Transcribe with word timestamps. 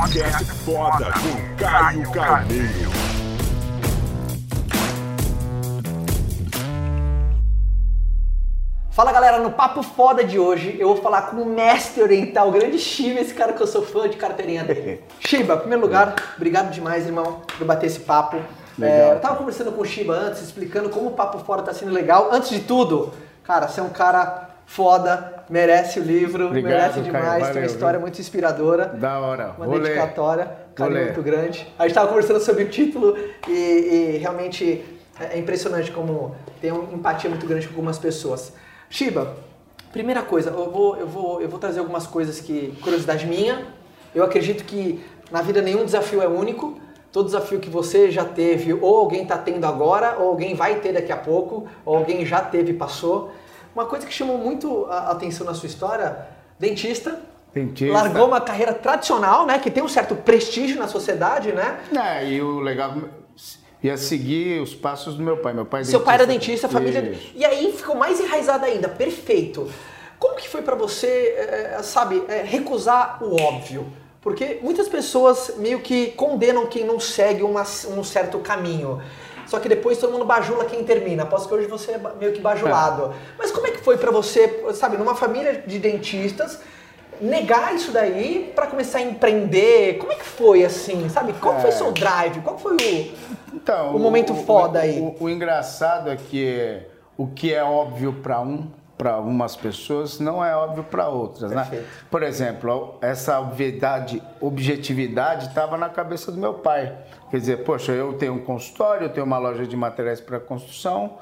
Podcast 0.00 0.44
Foda 0.64 1.12
com 1.12 1.56
Caio 1.62 2.10
Carneiro. 2.10 2.90
Fala 8.90 9.12
galera, 9.12 9.40
no 9.40 9.50
Papo 9.50 9.82
Foda 9.82 10.24
de 10.24 10.38
hoje 10.38 10.74
eu 10.80 10.88
vou 10.88 11.02
falar 11.02 11.22
com 11.22 11.42
o 11.42 11.44
mestre 11.44 12.02
oriental, 12.02 12.48
o 12.48 12.50
grande 12.50 12.78
Shiba, 12.78 13.20
esse 13.20 13.34
cara 13.34 13.52
que 13.52 13.62
eu 13.62 13.66
sou 13.66 13.82
fã 13.82 14.08
de 14.08 14.16
carteirinha 14.16 14.64
dele. 14.64 15.04
Shiba, 15.20 15.56
em 15.56 15.58
primeiro 15.58 15.82
lugar, 15.82 16.14
obrigado 16.34 16.70
demais, 16.70 17.04
irmão, 17.04 17.42
por 17.58 17.66
bater 17.66 17.88
esse 17.88 18.00
papo. 18.00 18.38
Legal. 18.78 18.96
É, 18.96 19.12
eu 19.12 19.20
tava 19.20 19.36
conversando 19.36 19.70
com 19.70 19.82
o 19.82 19.86
Shiba 19.86 20.14
antes, 20.14 20.40
explicando 20.40 20.88
como 20.88 21.08
o 21.08 21.12
Papo 21.12 21.40
Foda 21.40 21.62
tá 21.62 21.74
sendo 21.74 21.92
legal. 21.92 22.30
Antes 22.32 22.48
de 22.48 22.60
tudo, 22.60 23.12
cara, 23.44 23.68
você 23.68 23.80
é 23.80 23.82
um 23.82 23.90
cara 23.90 24.48
foda, 24.64 25.39
merece 25.50 25.98
o 25.98 26.02
livro, 26.02 26.46
Obrigado, 26.46 26.70
merece 26.70 26.94
Caio, 27.00 27.04
demais, 27.04 27.24
tem 27.24 27.42
uma 27.42 27.52
valeu, 27.52 27.64
história 27.64 27.98
viu? 27.98 28.00
muito 28.02 28.20
inspiradora. 28.20 28.86
Da 28.86 29.18
hora. 29.18 29.54
Uma 29.56 29.66
Vou 29.66 29.76
ler. 29.76 29.82
dedicatória, 29.82 30.50
carinho 30.74 30.98
ler. 30.98 31.04
muito 31.06 31.22
grande. 31.22 31.66
A 31.78 31.82
gente 31.82 31.90
estava 31.90 32.08
conversando 32.08 32.40
sobre 32.40 32.64
o 32.64 32.68
título 32.68 33.18
e, 33.48 33.52
e 33.52 34.18
realmente 34.18 34.84
é 35.18 35.38
impressionante 35.38 35.90
como 35.90 36.34
tem 36.60 36.70
uma 36.72 36.92
empatia 36.94 37.28
muito 37.28 37.46
grande 37.46 37.66
com 37.66 37.74
algumas 37.74 37.98
pessoas. 37.98 38.52
Shiba, 38.88 39.36
primeira 39.92 40.22
coisa, 40.22 40.50
eu 40.50 40.70
vou, 40.70 40.96
eu 40.96 41.06
vou, 41.06 41.42
eu 41.42 41.48
vou 41.48 41.58
trazer 41.58 41.80
algumas 41.80 42.06
coisas 42.06 42.40
que, 42.40 42.72
curiosidade 42.82 43.26
minha. 43.26 43.66
Eu 44.14 44.24
acredito 44.24 44.64
que 44.64 45.04
na 45.30 45.42
vida 45.42 45.60
nenhum 45.60 45.84
desafio 45.84 46.22
é 46.22 46.28
único. 46.28 46.78
Todo 47.12 47.26
desafio 47.26 47.58
que 47.58 47.68
você 47.68 48.08
já 48.08 48.24
teve, 48.24 48.72
ou 48.72 48.98
alguém 48.98 49.24
está 49.24 49.36
tendo 49.36 49.64
agora, 49.66 50.16
ou 50.18 50.28
alguém 50.28 50.54
vai 50.54 50.76
ter 50.76 50.92
daqui 50.92 51.10
a 51.10 51.16
pouco, 51.16 51.66
ou 51.84 51.96
alguém 51.96 52.24
já 52.24 52.40
teve 52.40 52.70
e 52.70 52.74
passou. 52.74 53.32
Uma 53.74 53.86
coisa 53.86 54.06
que 54.06 54.12
chamou 54.12 54.38
muito 54.38 54.86
a 54.90 55.10
atenção 55.12 55.46
na 55.46 55.54
sua 55.54 55.66
história, 55.66 56.26
dentista, 56.58 57.20
Dentista. 57.54 57.92
largou 57.92 58.26
uma 58.26 58.40
carreira 58.40 58.72
tradicional, 58.74 59.46
né, 59.46 59.58
que 59.58 59.70
tem 59.70 59.82
um 59.82 59.88
certo 59.88 60.14
prestígio 60.14 60.78
na 60.78 60.88
sociedade, 60.88 61.52
né? 61.52 61.80
É, 61.96 62.26
e 62.28 62.40
o 62.42 62.60
legal 62.60 62.94
ia 63.82 63.96
seguir 63.96 64.60
os 64.60 64.74
passos 64.74 65.14
do 65.14 65.22
meu 65.22 65.36
pai. 65.38 65.52
Meu 65.54 65.64
pai 65.64 65.80
é 65.80 65.84
Seu 65.84 66.00
pai 66.00 66.16
era 66.16 66.26
dentista, 66.26 66.66
a 66.66 66.70
família. 66.70 67.00
Isso. 67.12 67.32
E 67.34 67.44
aí 67.44 67.72
ficou 67.72 67.94
mais 67.96 68.20
enraizado 68.20 68.64
ainda, 68.64 68.88
perfeito. 68.88 69.70
Como 70.18 70.36
que 70.36 70.48
foi 70.48 70.60
pra 70.62 70.74
você, 70.74 71.34
eh, 71.38 71.78
sabe, 71.82 72.22
eh, 72.28 72.42
recusar 72.44 73.18
o 73.22 73.40
óbvio? 73.40 73.86
Porque 74.20 74.58
muitas 74.62 74.86
pessoas 74.86 75.54
meio 75.56 75.80
que 75.80 76.08
condenam 76.08 76.66
quem 76.66 76.84
não 76.84 77.00
segue 77.00 77.42
uma- 77.42 77.64
um 77.96 78.04
certo 78.04 78.38
caminho. 78.40 79.00
Só 79.46 79.58
que 79.58 79.66
depois 79.68 79.96
todo 79.96 80.12
mundo 80.12 80.26
bajula 80.26 80.66
quem 80.66 80.84
termina. 80.84 81.22
Aposto 81.22 81.48
que 81.48 81.54
hoje 81.54 81.66
você 81.66 81.92
é 81.92 82.00
meio 82.20 82.32
que 82.32 82.40
bajulado. 82.40 83.14
Mas 83.38 83.50
como 83.50 83.66
é 83.66 83.69
foi 83.82 83.96
pra 83.98 84.10
você, 84.10 84.64
sabe, 84.74 84.96
numa 84.96 85.14
família 85.14 85.62
de 85.66 85.78
dentistas, 85.78 86.60
negar 87.20 87.74
isso 87.74 87.92
daí 87.92 88.50
pra 88.54 88.66
começar 88.66 88.98
a 88.98 89.02
empreender? 89.02 89.98
Como 89.98 90.12
é 90.12 90.16
que 90.16 90.24
foi 90.24 90.64
assim, 90.64 91.08
sabe? 91.08 91.32
Qual 91.34 91.54
foi 91.60 91.70
o 91.70 91.72
É. 91.72 91.76
seu 91.76 91.92
drive? 91.92 92.40
Qual 92.40 92.58
foi 92.58 92.74
o. 92.76 92.76
Então, 93.54 93.94
O 93.94 93.98
momento 93.98 94.34
foda 94.34 94.80
aí. 94.80 94.98
O, 95.00 95.24
o 95.24 95.28
engraçado 95.30 96.10
é 96.10 96.16
que 96.16 96.80
o 97.16 97.26
que 97.26 97.52
é 97.52 97.62
óbvio 97.62 98.14
para 98.22 98.40
um, 98.40 98.68
para 98.96 99.12
algumas 99.12 99.56
pessoas, 99.56 100.18
não 100.20 100.44
é 100.44 100.54
óbvio 100.54 100.84
para 100.84 101.08
outras, 101.08 101.50
né? 101.50 101.62
Perfeito. 101.62 101.86
Por 102.10 102.22
exemplo, 102.22 102.94
essa 103.00 103.38
obviedade, 103.40 104.22
objetividade 104.40 105.48
estava 105.48 105.76
na 105.76 105.88
cabeça 105.88 106.30
do 106.30 106.38
meu 106.38 106.54
pai. 106.54 106.94
Quer 107.30 107.38
dizer, 107.38 107.64
poxa, 107.64 107.92
eu 107.92 108.12
tenho 108.14 108.34
um 108.34 108.40
consultório, 108.40 109.06
eu 109.06 109.08
tenho 109.10 109.24
uma 109.26 109.38
loja 109.38 109.66
de 109.66 109.76
materiais 109.76 110.20
para 110.20 110.38
construção, 110.40 111.18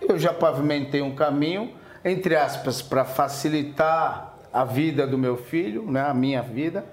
eu, 0.00 0.18
já 0.18 0.32
pavimentei 0.32 1.02
um 1.02 1.14
caminho, 1.14 1.72
entre 2.04 2.36
aspas, 2.36 2.82
para 2.82 3.04
facilitar 3.04 4.34
a 4.52 4.64
vida 4.64 5.06
do 5.06 5.18
meu 5.18 5.36
filho, 5.36 5.90
né, 5.90 6.02
a 6.02 6.14
minha 6.14 6.42
vida. 6.42 6.84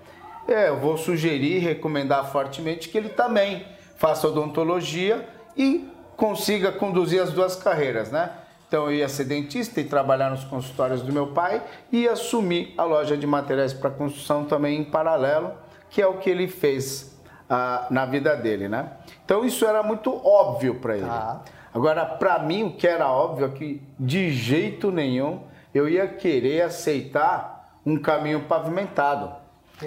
É, 0.48 0.70
eu 0.70 0.80
vou 0.80 0.98
sugerir, 0.98 1.60
recomendar 1.60 2.32
fortemente 2.32 2.90
que 2.90 2.98
ele 2.98 3.10
também 3.10 3.66
faça 3.96 4.28
odontologia 4.28 5.28
e 5.56 5.90
consiga 6.18 6.72
conduzir 6.72 7.22
as 7.22 7.32
duas 7.32 7.56
carreiras, 7.56 8.12
né? 8.12 8.32
Então 8.68 8.86
eu 8.86 8.94
ia 8.94 9.08
ser 9.08 9.26
dentista 9.26 9.80
e 9.80 9.84
trabalhar 9.84 10.32
nos 10.32 10.44
consultórios 10.44 11.02
do 11.04 11.14
meu 11.14 11.28
pai 11.28 11.62
e 11.92 12.08
assumir 12.08 12.74
a 12.78 12.84
loja 12.84 13.16
de 13.16 13.28
materiais 13.28 13.72
para 13.72 13.90
construção 13.90 14.46
também 14.46 14.80
em 14.80 14.84
paralelo, 14.84 15.52
que 15.90 16.02
é 16.02 16.08
o 16.08 16.18
que 16.18 16.30
ele 16.30 16.48
fez 16.48 17.16
ah, 17.50 17.86
na 17.92 18.06
vida 18.06 18.36
dele, 18.36 18.68
né? 18.68 18.90
Então 19.24 19.46
isso 19.46 19.64
era 19.64 19.84
muito 19.84 20.12
óbvio 20.26 20.76
para 20.76 20.98
ele. 20.98 21.06
Tá. 21.06 21.42
Agora, 21.74 22.06
para 22.06 22.40
mim, 22.40 22.64
o 22.64 22.74
que 22.74 22.88
era 22.88 23.10
óbvio 23.10 23.48
é 23.48 23.50
que 23.50 23.82
de 24.00 24.32
jeito 24.32 24.92
nenhum 24.92 25.42
eu 25.74 25.90
ia 25.90 26.08
querer 26.08 26.62
aceitar 26.62 27.80
um 27.86 27.98
caminho 27.98 28.42
pavimentado. 28.42 29.32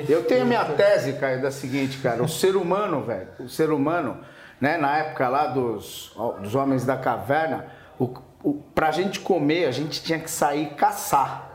Eu 0.09 0.25
tenho 0.25 0.43
a 0.43 0.45
minha 0.45 0.65
tese, 0.65 1.13
cara, 1.15 1.39
da 1.39 1.51
seguinte, 1.51 1.99
cara, 1.99 2.23
o 2.23 2.29
ser 2.29 2.57
humano, 2.57 3.03
velho, 3.03 3.29
o 3.39 3.49
ser 3.49 3.71
humano, 3.71 4.19
né, 4.61 4.77
na 4.77 4.99
época 4.99 5.29
lá 5.29 5.47
dos, 5.47 6.13
dos 6.43 6.55
homens 6.55 6.85
da 6.85 6.97
caverna, 6.97 7.67
o, 7.99 8.13
o, 8.43 8.55
pra 8.75 8.91
gente 8.91 9.21
comer, 9.21 9.67
a 9.67 9.71
gente 9.71 10.03
tinha 10.03 10.19
que 10.19 10.31
sair 10.31 10.75
caçar. 10.75 11.51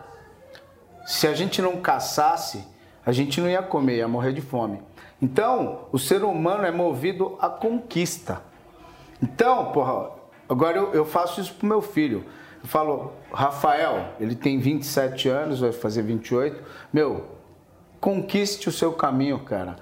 Se 1.06 1.28
a 1.28 1.34
gente 1.34 1.62
não 1.62 1.82
caçasse, 1.82 2.66
a 3.06 3.12
gente 3.12 3.42
não 3.42 3.50
ia 3.50 3.62
comer, 3.62 3.98
ia 3.98 4.08
morrer 4.08 4.32
de 4.32 4.42
fome. 4.42 4.82
Então, 5.22 5.88
o 5.92 6.00
ser 6.00 6.24
humano 6.24 6.66
é 6.66 6.72
movido 6.72 7.38
à 7.40 7.50
conquista. 7.50 8.42
Então, 9.22 9.72
porra, 9.72 10.21
agora 10.52 10.78
eu, 10.78 10.94
eu 10.94 11.06
faço 11.06 11.40
isso 11.42 11.54
pro 11.54 11.68
meu 11.68 11.82
filho. 11.82 12.26
Eu 12.62 12.68
falo, 12.68 13.14
Rafael, 13.32 14.14
ele 14.20 14.36
tem 14.36 14.60
27 14.60 15.28
anos, 15.30 15.60
vai 15.60 15.72
fazer 15.72 16.04
28. 16.04 16.62
Meu, 16.94 17.26
conquiste 18.00 18.70
o 18.70 18.72
seu 18.72 18.94
caminho, 18.94 19.40
cara. 19.40 19.78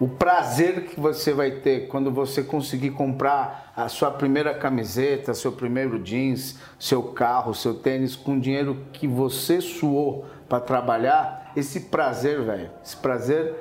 O 0.00 0.08
prazer 0.08 0.86
que 0.86 0.98
você 0.98 1.32
vai 1.32 1.52
ter 1.52 1.86
quando 1.86 2.10
você 2.10 2.42
conseguir 2.42 2.90
comprar 2.90 3.72
a 3.76 3.88
sua 3.88 4.10
primeira 4.10 4.52
camiseta, 4.52 5.34
seu 5.34 5.52
primeiro 5.52 5.98
jeans, 6.00 6.58
seu 6.78 7.02
carro, 7.02 7.54
seu 7.54 7.74
tênis 7.74 8.16
com 8.16 8.38
dinheiro 8.38 8.86
que 8.92 9.06
você 9.06 9.60
suou 9.60 10.26
para 10.48 10.60
trabalhar, 10.60 11.52
esse 11.56 11.80
prazer, 11.82 12.42
velho, 12.42 12.70
esse 12.84 12.96
prazer 12.96 13.54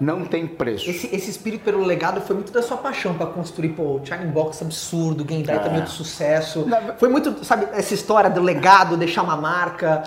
não 0.00 0.24
tem 0.24 0.46
preço. 0.46 0.88
Esse, 0.88 1.14
esse 1.14 1.30
espírito 1.30 1.62
pelo 1.64 1.84
legado 1.84 2.20
foi 2.22 2.34
muito 2.34 2.50
da 2.52 2.62
sua 2.62 2.76
paixão 2.78 3.14
pra 3.14 3.26
construir, 3.26 3.70
pô, 3.70 3.96
o 3.96 4.26
Box 4.32 4.62
absurdo, 4.62 5.24
Game 5.24 5.42
Drive 5.42 5.60
É. 5.60 5.62
também 5.62 5.82
de 5.84 5.90
sucesso. 5.90 6.64
Na- 6.66 6.94
Foi 6.94 7.08
muito, 7.08 7.44
sabe, 7.44 7.66
essa 7.72 7.92
história 7.92 8.30
do 8.30 8.40
legado, 8.40 8.96
deixar 8.96 9.22
uma 9.22 9.36
marca. 9.36 10.02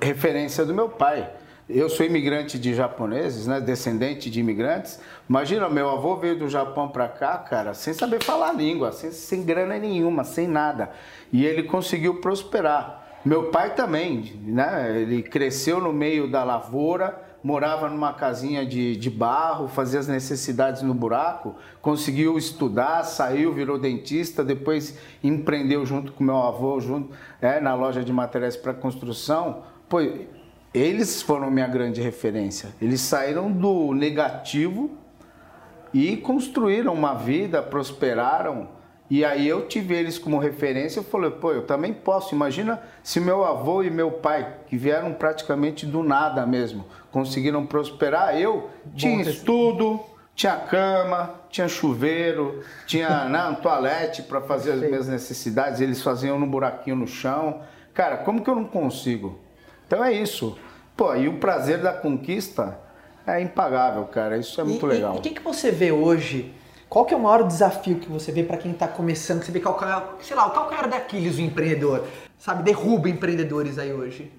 referência 0.00 0.64
do 0.64 0.74
meu 0.74 0.88
pai. 0.88 1.30
Eu 1.68 1.88
sou 1.88 2.06
imigrante 2.06 2.58
de 2.60 2.74
japoneses, 2.74 3.46
né, 3.48 3.60
descendente 3.60 4.30
de 4.30 4.38
imigrantes. 4.38 5.00
Imagina, 5.28 5.68
meu 5.68 5.90
avô 5.90 6.14
veio 6.16 6.38
do 6.38 6.48
Japão 6.48 6.88
para 6.88 7.08
cá, 7.08 7.38
cara, 7.38 7.74
sem 7.74 7.92
saber 7.92 8.22
falar 8.22 8.50
a 8.50 8.52
língua, 8.52 8.92
sem, 8.92 9.10
sem 9.10 9.42
grana 9.42 9.76
nenhuma, 9.76 10.22
sem 10.22 10.46
nada. 10.46 10.90
E 11.32 11.44
ele 11.44 11.64
conseguiu 11.64 12.20
prosperar. 12.20 13.18
Meu 13.24 13.44
pai 13.50 13.74
também, 13.74 14.40
né? 14.44 14.92
Ele 15.00 15.22
cresceu 15.24 15.80
no 15.80 15.92
meio 15.92 16.30
da 16.30 16.44
lavoura, 16.44 17.20
morava 17.46 17.88
numa 17.88 18.12
casinha 18.12 18.66
de, 18.66 18.96
de 18.96 19.08
barro, 19.08 19.68
fazia 19.68 20.00
as 20.00 20.08
necessidades 20.08 20.82
no 20.82 20.92
buraco, 20.92 21.54
conseguiu 21.80 22.36
estudar, 22.36 23.04
saiu, 23.04 23.54
virou 23.54 23.78
dentista, 23.78 24.42
depois 24.42 24.98
empreendeu 25.22 25.86
junto 25.86 26.10
com 26.10 26.24
meu 26.24 26.38
avô, 26.38 26.80
junto 26.80 27.14
é, 27.40 27.60
na 27.60 27.72
loja 27.72 28.02
de 28.02 28.12
materiais 28.12 28.56
para 28.56 28.74
construção. 28.74 29.62
Pô, 29.88 29.98
eles 30.74 31.22
foram 31.22 31.48
minha 31.48 31.68
grande 31.68 32.00
referência. 32.00 32.70
Eles 32.82 33.00
saíram 33.00 33.52
do 33.52 33.94
negativo 33.94 34.90
e 35.94 36.16
construíram 36.16 36.92
uma 36.94 37.14
vida, 37.14 37.62
prosperaram. 37.62 38.74
E 39.08 39.24
aí 39.24 39.46
eu 39.46 39.68
tive 39.68 39.94
eles 39.94 40.18
como 40.18 40.38
referência, 40.38 40.98
eu 40.98 41.04
falei, 41.04 41.30
pô, 41.30 41.52
eu 41.52 41.62
também 41.62 41.92
posso. 41.92 42.34
Imagina 42.34 42.82
se 43.02 43.20
meu 43.20 43.44
avô 43.44 43.82
e 43.82 43.90
meu 43.90 44.10
pai, 44.10 44.54
que 44.66 44.76
vieram 44.76 45.12
praticamente 45.14 45.86
do 45.86 46.02
nada 46.02 46.44
mesmo, 46.44 46.84
conseguiram 47.12 47.64
prosperar, 47.64 48.36
eu 48.38 48.68
tinha 48.96 49.22
ter- 49.24 49.30
estudo, 49.30 50.00
tinha 50.34 50.56
cama, 50.56 51.34
tinha 51.48 51.68
chuveiro, 51.68 52.62
tinha 52.86 53.26
né, 53.30 53.44
um 53.46 53.54
toalete 53.54 54.22
para 54.22 54.40
fazer 54.40 54.72
as 54.72 54.80
minhas 54.80 55.06
necessidades, 55.08 55.80
eles 55.80 56.02
faziam 56.02 56.38
no 56.38 56.46
buraquinho 56.46 56.96
no 56.96 57.06
chão. 57.06 57.62
Cara, 57.94 58.18
como 58.18 58.42
que 58.42 58.50
eu 58.50 58.56
não 58.56 58.64
consigo? 58.64 59.38
Então 59.86 60.04
é 60.04 60.12
isso. 60.12 60.58
Pô, 60.96 61.14
e 61.14 61.28
o 61.28 61.38
prazer 61.38 61.78
da 61.78 61.92
conquista 61.92 62.78
é 63.26 63.40
impagável, 63.40 64.04
cara. 64.04 64.36
Isso 64.36 64.60
é 64.60 64.64
muito 64.64 64.84
e, 64.86 64.88
legal. 64.88 65.14
E 65.14 65.18
o 65.18 65.20
que, 65.20 65.30
que 65.30 65.42
você 65.42 65.70
vê 65.70 65.92
hoje? 65.92 66.52
Qual 66.88 67.04
que 67.04 67.12
é 67.12 67.16
o 67.16 67.20
maior 67.20 67.42
desafio 67.42 67.98
que 67.98 68.08
você 68.08 68.30
vê 68.30 68.42
pra 68.42 68.56
quem 68.56 68.72
tá 68.72 68.86
começando? 68.86 69.40
Que 69.40 69.46
você 69.46 69.52
vê 69.52 69.60
qual 69.60 69.76
que 69.76 69.84
é, 69.84 70.02
sei 70.20 70.36
lá, 70.36 70.46
o 70.46 70.50
calcanhar 70.50 70.88
daqueles 70.88 71.36
do 71.36 71.42
empreendedor? 71.42 72.06
Sabe, 72.38 72.62
derruba 72.62 73.08
empreendedores 73.08 73.78
aí 73.78 73.92
hoje. 73.92 74.32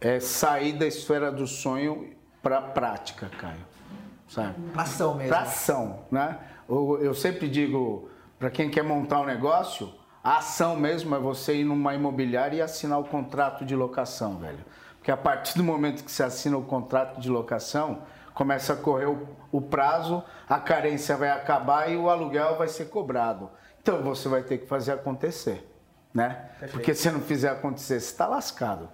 é 0.00 0.20
sair 0.20 0.72
da 0.74 0.86
esfera 0.86 1.32
do 1.32 1.46
sonho 1.46 2.10
para 2.42 2.58
a 2.58 2.62
prática, 2.62 3.30
Caio. 3.38 3.64
Sabe? 4.28 4.54
Pra 4.72 4.82
ação 4.82 5.14
mesmo. 5.14 5.30
Para 5.30 5.42
ação, 5.42 6.00
né? 6.10 6.38
Eu, 6.68 6.98
eu 7.00 7.14
sempre 7.14 7.48
digo 7.48 8.08
para 8.38 8.50
quem 8.50 8.68
quer 8.68 8.82
montar 8.82 9.20
um 9.20 9.24
negócio, 9.24 9.92
a 10.22 10.38
ação 10.38 10.76
mesmo 10.76 11.14
é 11.14 11.18
você 11.18 11.56
ir 11.56 11.64
numa 11.64 11.94
imobiliária 11.94 12.58
e 12.58 12.62
assinar 12.62 13.00
o 13.00 13.04
contrato 13.04 13.64
de 13.64 13.74
locação, 13.74 14.36
velho. 14.36 14.58
Porque 14.98 15.10
a 15.10 15.16
partir 15.16 15.56
do 15.56 15.64
momento 15.64 16.04
que 16.04 16.10
você 16.10 16.22
assina 16.22 16.56
o 16.56 16.62
contrato 16.62 17.20
de 17.20 17.30
locação, 17.30 18.02
começa 18.36 18.74
a 18.74 18.76
correr 18.76 19.06
o, 19.06 19.26
o 19.50 19.62
prazo, 19.62 20.22
a 20.46 20.60
carência 20.60 21.16
vai 21.16 21.30
acabar 21.30 21.90
e 21.90 21.96
o 21.96 22.10
aluguel 22.10 22.58
vai 22.58 22.68
ser 22.68 22.90
cobrado. 22.90 23.50
Então 23.80 24.02
você 24.02 24.28
vai 24.28 24.42
ter 24.42 24.58
que 24.58 24.66
fazer 24.66 24.92
acontecer, 24.92 25.66
né? 26.12 26.50
Porque 26.70 26.94
se 26.94 27.10
não 27.10 27.20
fizer 27.20 27.48
acontecer, 27.48 27.98
você 27.98 28.06
está 28.06 28.26
lascado. 28.26 28.90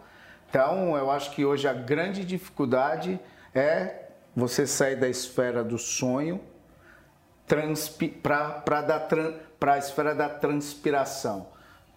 Então 0.49 0.97
eu 0.97 1.11
acho 1.11 1.33
que 1.33 1.45
hoje 1.45 1.67
a 1.67 1.73
grande 1.73 2.25
dificuldade 2.25 3.19
é 3.53 4.11
você 4.35 4.65
sair 4.65 4.95
da 4.95 5.09
esfera 5.09 5.65
do 5.65 5.77
sonho 5.77 6.41
para 7.49 9.75
a 9.75 9.79
esfera 9.79 10.15
da 10.15 10.29
transpiração 10.29 11.49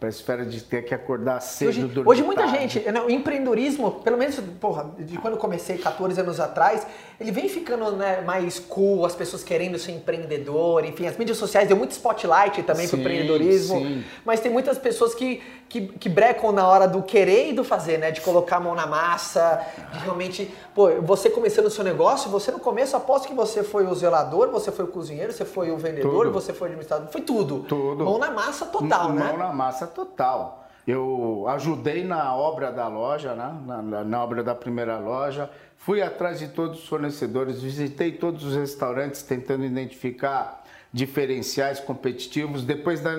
para 0.06 0.08
a 0.08 0.10
esfera 0.10 0.46
de 0.46 0.62
ter 0.62 0.84
que 0.84 0.94
acordar 0.94 1.40
cedo 1.42 1.70
hoje, 1.70 1.82
dormir 1.82 2.10
hoje 2.10 2.24
muita 2.24 2.44
tarde. 2.44 2.58
gente, 2.60 2.80
né, 2.92 3.02
o 3.02 3.10
empreendedorismo, 3.10 3.92
pelo 3.92 4.18
menos 4.18 4.40
porra, 4.60 4.92
de 5.00 5.18
quando 5.18 5.34
eu 5.34 5.40
comecei 5.40 5.78
14 5.78 6.20
anos 6.20 6.40
atrás, 6.40 6.86
ele 7.20 7.32
vem 7.32 7.50
ficando 7.50 7.92
né, 7.94 8.22
mais 8.22 8.60
cool, 8.60 9.06
as 9.06 9.16
pessoas 9.16 9.44
querendo 9.44 9.80
ser 9.80 9.94
empreendedor, 9.94 10.86
enfim, 10.86 11.08
as 11.08 11.18
mídias 11.18 11.38
sociais 11.38 11.68
deu 11.68 11.78
muito 11.78 11.92
spotlight 11.92 12.62
também 12.64 12.88
para 12.88 12.98
o 12.98 13.00
empreendedorismo, 13.00 13.80
sim. 13.80 14.04
mas 14.24 14.40
tem 14.40 14.52
muitas 14.52 14.78
pessoas 14.78 15.16
que, 15.16 15.42
que, 15.68 15.88
que 15.88 16.10
brecam 16.10 16.52
na 16.52 16.68
hora 16.68 16.88
do 16.88 17.02
querer 17.02 17.50
e 17.50 17.54
do 17.54 17.64
fazer, 17.64 17.98
né, 17.98 18.12
de 18.12 18.22
colocar 18.22 18.58
a 18.58 18.60
mão 18.60 18.76
na 18.76 18.86
massa, 18.86 19.66
de 19.94 20.00
realmente, 20.00 20.54
pô, 20.74 20.90
você 21.02 21.30
começando 21.30 21.66
o 21.66 21.72
seu 21.72 21.84
negócio, 21.84 22.30
você 22.30 22.52
no 22.52 22.60
começo, 22.60 22.96
aposto 22.96 23.28
que 23.28 23.34
você 23.34 23.64
foi 23.64 23.88
o 23.88 23.96
zelador, 23.96 24.50
você 24.50 24.72
foi 24.72 24.86
o 24.86 24.90
cozinheiro, 24.90 25.32
você 25.32 25.46
foi 25.46 25.72
o 25.72 25.78
vendedor, 25.78 26.26
Tudo. 26.26 26.32
você 26.32 26.54
foi 26.54 26.68
o 26.68 26.72
administrador, 26.72 27.08
foi 27.08 27.22
tudo. 27.22 27.66
Tudo. 27.68 28.04
Mão 28.04 28.18
na 28.18 28.32
massa 28.32 28.66
total, 28.66 29.10
mão 29.10 29.16
né? 29.16 29.34
na 29.38 29.54
massa 29.54 29.88
total. 29.96 30.68
Eu 30.86 31.46
ajudei 31.48 32.04
na 32.04 32.36
obra 32.36 32.72
da 32.72 32.88
loja, 32.88 33.34
né? 33.34 33.56
na, 33.66 33.82
na- 33.82 34.04
na 34.04 34.24
obra 34.24 34.44
da 34.44 34.54
primeira 34.54 35.00
loja, 35.00 35.50
fui 35.78 36.00
atrás 36.02 36.38
de 36.38 36.50
todos 36.50 36.80
os 36.84 36.88
fornecedores, 36.88 37.60
visitei 37.62 38.12
todos 38.12 38.44
os 38.44 38.56
restaurantes 38.56 39.24
tentando 39.24 39.66
identificar 39.66 40.64
diferenciais 40.94 41.80
competitivos. 41.80 42.64
Depois 42.64 43.02
da, 43.02 43.12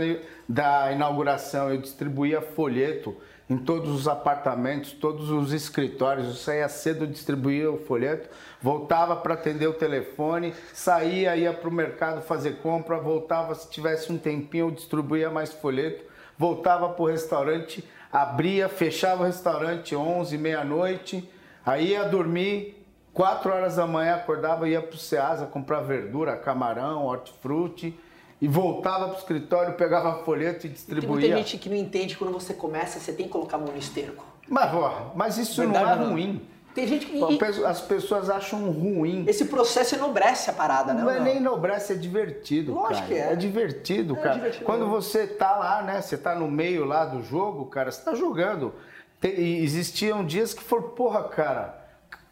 da 0.49 0.93
inauguração, 0.93 1.69
eu 1.71 1.79
distribuía 1.79 2.41
folheto 2.41 3.17
em 3.51 3.57
todos 3.59 3.91
os 3.91 4.09
apartamentos, 4.09 4.93
todos 4.93 5.31
os 5.31 5.53
escritórios. 5.53 6.27
Eu 6.29 6.35
saía 6.35 6.69
cedo, 6.69 7.07
distribuía 7.07 7.71
o 7.71 7.79
folheto, 7.79 8.29
voltava 8.63 9.17
para 9.17 9.35
atender 9.35 9.67
o 9.69 9.73
telefone, 9.75 10.55
saía, 10.73 11.37
ia 11.37 11.53
para 11.53 11.69
o 11.69 11.73
mercado 11.73 12.23
fazer 12.23 12.59
compra, 12.59 12.99
voltava, 12.99 13.55
se 13.57 13.69
tivesse 13.71 14.13
um 14.13 14.19
tempinho, 14.19 14.67
eu 14.67 14.71
distribuía 14.71 15.31
mais 15.31 15.53
folheto, 15.53 16.05
voltava 16.39 16.89
para 16.89 17.03
o 17.03 17.07
restaurante, 17.07 17.85
abria, 18.13 18.69
fechava 18.69 19.23
o 19.23 19.27
restaurante 19.27 19.95
11, 19.95 20.37
meia-noite, 20.39 21.29
aí 21.65 21.91
ia 21.91 22.05
dormir, 22.05 22.85
4 23.13 23.51
horas 23.53 23.77
da 23.77 23.87
manhã 23.87 24.17
acordava, 24.17 24.69
ia 24.69 24.83
para 24.83 24.95
o 24.95 24.99
Ceasa 24.99 25.47
comprar 25.47 25.81
verdura, 25.81 26.37
camarão, 26.37 27.07
hortifruti, 27.07 27.99
e 28.41 28.47
voltava 28.47 29.07
para 29.07 29.15
o 29.15 29.19
escritório, 29.19 29.75
pegava 29.75 30.23
folheto 30.23 30.67
e 30.67 30.69
Tem 30.69 30.73
distribuía. 30.73 31.29
muita 31.29 31.37
gente 31.39 31.57
que 31.57 31.71
não 31.71 31.77
entende 31.77 32.17
quando 32.17 32.33
você 32.33 32.53
começa, 32.53 33.01
você 33.01 33.13
tem 33.13 33.27
que 33.27 33.33
colocar 33.33 33.57
a 33.57 33.61
mão 33.61 33.73
no 33.73 33.79
esterco. 33.79 34.25
Mas, 34.49 34.75
ó, 34.75 35.13
mas 35.15 35.39
isso 35.39 35.63
Verdade 35.63 35.85
não 35.85 35.91
é 35.91 35.95
ou 36.11 36.17
não? 36.17 36.41
Tem 36.77 36.87
gente 36.87 37.07
que. 37.07 37.17
E- 37.19 37.65
As 37.65 37.81
pessoas 37.81 38.31
acham 38.31 38.71
ruim. 38.71 39.25
esse 39.27 39.47
processo 39.47 39.95
enobrece 39.97 40.51
a 40.51 40.53
parada, 40.53 40.93
né? 40.95 41.03
Não 41.03 41.11
é 41.11 41.19
nem 41.19 41.39
enobrece, 41.39 41.95
é 41.95 41.97
divertido, 41.97 42.75
Lógico 42.75 42.95
cara. 42.95 43.07
que 43.07 43.15
é. 43.15 43.33
É 43.33 43.35
divertido, 43.35 44.15
É 44.15 44.21
cara. 44.21 44.35
divertido 44.35 44.65
Quando 44.67 44.87
você 44.87 45.27
tá 45.27 45.57
lá, 45.57 45.83
né? 45.83 46.01
Você 46.03 46.17
tá 46.19 46.35
no 46.35 46.49
meio 46.49 46.85
lá 46.85 47.05
do 47.07 47.23
jogo, 47.25 47.65
cara, 47.67 47.91
você 47.91 48.03
tá 48.05 48.15
jogando. 48.15 48.75
Te- 49.21 49.29
e 49.35 49.65
existiam 49.65 50.25
dias 50.25 50.53
que 50.55 50.63
foram, 50.63 50.91
porra, 50.91 51.25
cara, 51.25 51.83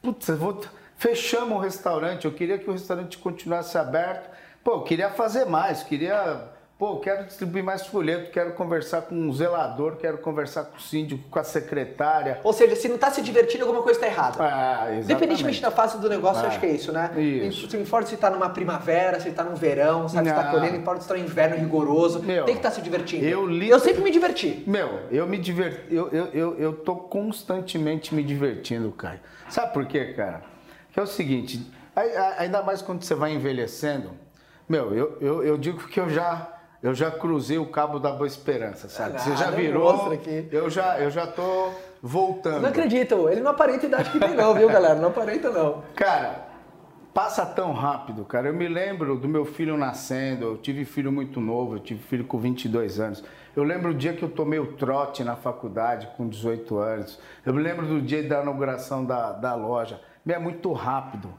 putz, 0.02 0.29
vou... 0.29 0.61
fechamos 0.99 1.56
o 1.56 1.61
restaurante, 1.61 2.26
eu 2.26 2.32
queria 2.32 2.58
que 2.58 2.69
o 2.69 2.73
restaurante 2.75 3.17
continuasse 3.19 3.76
aberto. 3.79 4.29
Pô, 4.62 4.73
eu 4.73 4.82
queria 4.82 5.08
fazer 5.11 5.46
mais, 5.46 5.82
queria... 5.82 6.52
Pô, 6.84 6.98
quero 6.98 7.25
distribuir 7.25 7.64
mais 7.64 7.86
folheto, 7.86 8.31
quero 8.31 8.52
conversar 8.52 9.00
com 9.00 9.26
o 9.26 9.32
zelador, 9.32 9.96
quero 9.96 10.19
conversar 10.19 10.64
com 10.64 10.76
o 10.76 10.81
síndico, 10.82 11.26
com 11.31 11.38
a 11.38 11.42
secretária. 11.42 12.40
Ou 12.44 12.52
seja, 12.52 12.76
se 12.76 12.90
não 12.90 12.98
tá 12.98 13.10
se 13.10 13.22
divertindo, 13.22 13.64
alguma 13.64 13.82
coisa 13.82 13.98
tá 14.00 14.06
errada. 14.06 14.36
Ah, 14.38 14.75
exatamente. 14.90 15.04
Independentemente 15.04 15.62
da 15.62 15.70
fase 15.70 15.96
do 15.98 16.10
negócio, 16.10 16.42
eu 16.42 16.44
Ah, 16.44 16.48
acho 16.48 16.60
que 16.60 16.66
é 16.66 16.72
isso, 16.72 16.92
né? 16.92 17.10
isso. 17.19 17.75
Não 17.75 17.81
importa 17.82 18.08
se 18.10 18.19
tá 18.19 18.28
numa 18.28 18.50
primavera, 18.50 19.19
se 19.19 19.31
tá 19.31 19.42
num 19.42 19.54
verão, 19.54 20.10
sabe? 20.10 20.28
Se 20.28 20.34
tá 20.34 20.42
Não. 20.44 20.50
colhendo, 20.50 20.72
não 20.72 20.78
importa 20.81 21.00
se 21.00 21.08
tá 21.08 21.14
no 21.14 21.20
inverno 21.20 21.56
rigoroso. 21.56 22.22
Meu, 22.22 22.44
tem 22.44 22.54
que 22.54 22.58
estar 22.58 22.70
se 22.70 22.82
divertindo. 22.82 23.25
eu 23.25 23.46
li- 23.46 23.70
eu 23.70 23.81
sempre 23.81 24.02
me 24.02 24.10
diverti. 24.10 24.62
Meu, 24.66 25.04
eu 25.10 25.26
me 25.26 25.38
diverti, 25.38 25.86
eu, 25.90 26.08
eu, 26.10 26.26
eu, 26.34 26.58
eu 26.58 26.72
tô 26.75 26.96
constantemente 26.96 28.14
me 28.14 28.22
divertindo, 28.22 28.92
Caio. 28.92 29.20
Sabe 29.48 29.72
por 29.72 29.86
quê, 29.86 30.12
cara? 30.12 30.42
Que 30.92 31.00
é 31.00 31.02
o 31.02 31.06
seguinte, 31.06 31.66
ai- 31.96 32.14
ai- 32.14 32.34
ainda 32.40 32.62
mais 32.62 32.82
quando 32.82 33.02
você 33.02 33.14
vai 33.14 33.32
envelhecendo, 33.32 34.10
meu, 34.69 34.94
eu, 34.94 35.16
eu, 35.22 35.42
eu 35.42 35.56
digo 35.56 35.78
que 35.88 35.98
eu 35.98 36.10
já, 36.10 36.54
eu 36.84 36.94
já 36.94 37.10
cruzei 37.10 37.56
o 37.56 37.64
cabo 37.64 37.98
da 37.98 38.12
Boa 38.12 38.26
Esperança, 38.26 38.90
sabe? 38.90 39.19
Você 39.19 39.31
já 39.31 39.46
nada, 39.46 39.56
virou, 39.56 40.12
eu 40.52 40.69
já, 40.69 41.00
eu 41.00 41.10
já 41.10 41.26
tô 41.26 41.70
voltando. 42.02 42.60
Não 42.60 42.69
acredito, 42.69 43.26
ele 43.31 43.40
não 43.40 43.52
aparenta 43.52 43.86
a 43.86 43.88
idade 43.88 44.10
que 44.10 44.20
tem, 44.20 44.34
não, 44.34 44.52
viu, 44.52 44.69
galera? 44.69 44.94
Não 44.94 45.08
aparenta, 45.08 45.50
não. 45.50 45.82
Cara, 45.96 46.46
passa 47.14 47.46
tão 47.46 47.72
rápido, 47.72 48.22
cara. 48.26 48.48
Eu 48.48 48.52
me 48.52 48.69
lembro 48.69 49.16
do 49.16 49.26
meu 49.26 49.46
filho 49.46 49.78
nascendo. 49.78 50.44
Eu 50.44 50.56
tive 50.58 50.84
filho 50.84 51.10
muito 51.10 51.40
novo, 51.40 51.76
eu 51.76 51.81
tive 51.81 52.02
filho 52.02 52.25
com 52.26 52.36
22 52.36 53.00
anos. 53.00 53.25
Eu 53.56 53.64
lembro 53.64 53.92
o 53.92 53.94
dia 53.94 54.12
que 54.12 54.22
eu 54.22 54.28
tomei 54.28 54.58
o 54.58 54.75
trote 54.75 55.25
na 55.25 55.36
faculdade 55.36 56.10
com 56.19 56.28
18 56.28 56.76
anos. 56.76 57.19
Eu 57.46 57.54
me 57.54 57.62
lembro 57.62 57.86
do 57.86 58.02
dia 58.02 58.22
da 58.22 58.42
inauguração 58.42 59.06
da, 59.06 59.32
da 59.32 59.54
loja. 59.54 60.02
É 60.28 60.38
muito 60.38 60.70
rápido. 60.72 61.31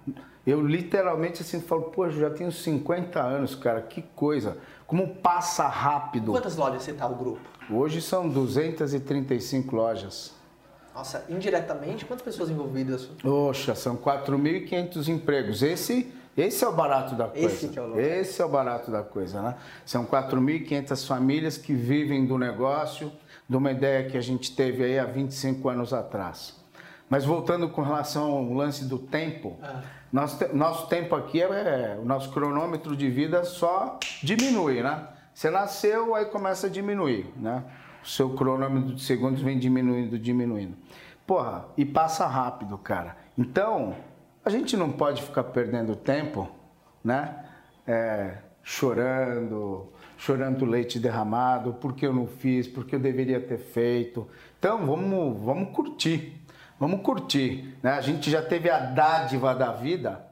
Eu 0.45 0.65
literalmente 0.65 1.42
assim 1.42 1.59
falo, 1.59 1.83
pô, 1.83 2.06
eu 2.06 2.12
já 2.12 2.30
tenho 2.30 2.51
50 2.51 3.19
anos, 3.19 3.56
cara, 3.56 3.81
que 3.81 4.01
coisa. 4.01 4.57
Como 4.86 5.15
passa 5.15 5.68
rápido. 5.68 6.31
Quantas 6.31 6.56
lojas 6.56 6.83
você 6.83 6.94
tá, 6.94 7.07
o 7.07 7.15
grupo? 7.15 7.39
Hoje 7.69 8.00
são 8.01 8.30
235 8.30 9.75
lojas. 9.75 10.33
Nossa, 10.94 11.25
indiretamente, 11.27 12.06
quantas 12.06 12.24
pessoas 12.24 12.50
envolvidas? 12.50 13.09
Oxa, 13.24 13.74
são 13.74 13.97
4.500 13.97 15.07
empregos. 15.07 15.63
Esse, 15.63 16.13
esse 16.38 16.63
é 16.63 16.68
o 16.68 16.71
barato 16.71 17.15
da 17.15 17.27
coisa. 17.27 17.47
Esse 17.47 17.68
que 17.68 17.80
é 17.80 17.81
o. 17.81 18.00
Esse 18.00 18.42
é 18.42 18.45
o 18.45 18.50
barato 18.50 18.92
da 18.92 19.01
coisa, 19.01 19.42
né? 19.42 19.56
São 19.83 20.06
4.500 20.06 21.07
famílias 21.07 21.57
que 21.57 21.74
vivem 21.74 22.25
do 22.25 22.38
negócio, 22.38 23.12
de 23.50 23.57
uma 23.57 23.71
ideia 23.71 24.07
que 24.09 24.18
a 24.18 24.21
gente 24.21 24.56
teve 24.56 24.83
aí 24.83 25.00
há 25.00 25.06
25 25.06 25.68
anos 25.68 25.92
atrás. 25.92 26.56
Mas 27.09 27.24
voltando 27.24 27.69
com 27.69 27.81
relação 27.81 28.31
ao 28.31 28.54
lance 28.54 28.85
do 28.85 28.97
tempo, 28.97 29.57
Ah. 29.62 29.81
nosso, 30.12 30.56
nosso 30.56 30.88
tempo 30.88 31.16
aqui 31.16 31.42
é, 31.42 31.97
o 32.02 32.06
nosso 32.06 32.31
cronômetro 32.31 32.95
de 32.95 33.09
vida 33.09 33.44
só 33.44 34.00
diminui, 34.24 34.81
né? 34.81 35.07
Você 35.33 35.50
nasceu, 35.50 36.16
aí 36.16 36.26
começa 36.26 36.68
a 36.68 36.69
diminuir, 36.69 37.31
né? 37.35 37.64
O 38.04 38.07
seu 38.07 38.31
cronômetro 38.31 38.95
de 38.95 39.04
segundos 39.04 39.42
vem 39.42 39.59
diminuindo, 39.59 40.18
diminuindo. 40.18 40.76
Porra, 41.28 41.66
e 41.78 41.83
passa 41.85 42.26
rápido, 42.26 42.78
cara. 42.78 43.18
Então, 43.38 43.95
a 44.44 44.50
gente 44.50 44.78
não 44.78 44.92
pode 44.92 45.21
ficar 45.21 45.44
perdendo 45.45 45.95
tempo, 45.95 46.50
né? 47.04 47.45
É, 47.85 48.38
chorando, 48.64 49.88
chorando 50.18 50.66
leite 50.66 51.00
derramado, 51.00 51.74
porque 51.74 52.06
eu 52.06 52.14
não 52.14 52.26
fiz, 52.28 52.68
porque 52.68 52.95
eu 52.95 53.00
deveria 53.00 53.40
ter 53.40 53.57
feito. 53.57 54.28
Então, 54.57 54.85
vamos, 54.85 55.44
vamos 55.44 55.69
curtir. 55.76 56.42
Vamos 56.80 57.02
curtir, 57.02 57.78
né? 57.82 57.94
A 57.94 58.02
gente 58.02 58.30
já 58.30 58.42
teve 58.42 58.70
a 58.70 58.80
dádiva 58.80 59.56
da 59.56 59.72
vida. 59.72 60.26